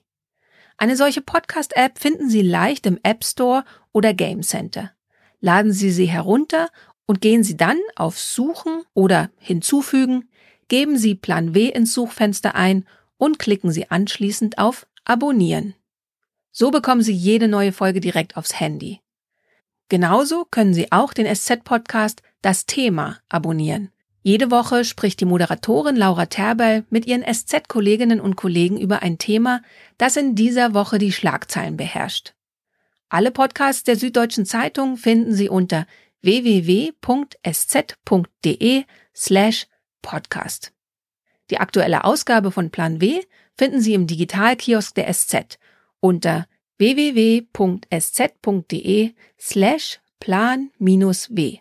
Eine 0.77 0.95
solche 0.95 1.23
Podcast-App 1.23 1.99
finden 1.99 2.31
Sie 2.31 2.43
leicht 2.43 2.87
im 2.87 3.01
App 3.03 3.25
Store 3.25 3.65
oder 3.91 4.15
Game 4.15 4.43
Center. 4.43 4.93
Laden 5.41 5.73
Sie 5.73 5.91
sie 5.91 6.07
herunter 6.07 6.69
und 7.05 7.21
gehen 7.21 7.43
Sie 7.43 7.57
dann 7.57 7.81
auf 7.97 8.17
Suchen 8.17 8.85
oder 8.95 9.33
Hinzufügen, 9.39 10.29
geben 10.69 10.97
Sie 10.97 11.17
Plan 11.17 11.53
W 11.53 11.67
ins 11.67 11.95
Suchfenster 11.95 12.55
ein 12.55 12.87
und 13.17 13.41
klicken 13.41 13.73
Sie 13.73 13.91
anschließend 13.91 14.59
auf 14.59 14.87
Abonnieren. 15.05 15.75
So 16.61 16.73
bekommen 16.73 17.03
Sie 17.03 17.13
jede 17.13 17.47
neue 17.47 17.71
Folge 17.71 18.01
direkt 18.01 18.37
aufs 18.37 18.59
Handy. 18.59 19.01
Genauso 19.89 20.45
können 20.45 20.75
Sie 20.75 20.91
auch 20.91 21.13
den 21.13 21.33
SZ-Podcast 21.33 22.21
Das 22.43 22.67
Thema 22.67 23.21
abonnieren. 23.29 23.93
Jede 24.25 24.51
Woche 24.51 24.85
spricht 24.85 25.21
die 25.21 25.25
Moderatorin 25.25 25.95
Laura 25.95 26.27
Terbell 26.27 26.85
mit 26.91 27.07
ihren 27.07 27.23
SZ-Kolleginnen 27.23 28.21
und 28.21 28.35
Kollegen 28.35 28.77
über 28.77 29.03
ein 29.03 29.19
Thema, 29.19 29.63
das 29.99 30.17
in 30.17 30.35
dieser 30.35 30.75
Woche 30.75 30.99
die 30.99 31.13
Schlagzeilen 31.13 31.77
beherrscht. 31.77 32.35
Alle 33.09 33.31
Podcasts 33.31 33.85
der 33.85 33.95
Süddeutschen 33.95 34.45
Zeitung 34.45 34.97
finden 34.97 35.35
Sie 35.35 35.49
unter 35.49 35.87
www.sz.de 36.23 36.95
slash 39.15 39.69
podcast. 40.03 40.73
Die 41.51 41.61
aktuelle 41.61 42.03
Ausgabe 42.03 42.51
von 42.51 42.71
Plan 42.71 43.01
W 43.01 43.21
finden 43.57 43.81
Sie 43.81 43.95
im 43.95 44.09
Digitalkiosk 44.09 44.97
der 44.97 45.15
SZ 45.15 45.61
unter 46.01 46.47
www.sz.de 46.79 47.41
slash 49.39 50.01
plan-w. 50.21 51.59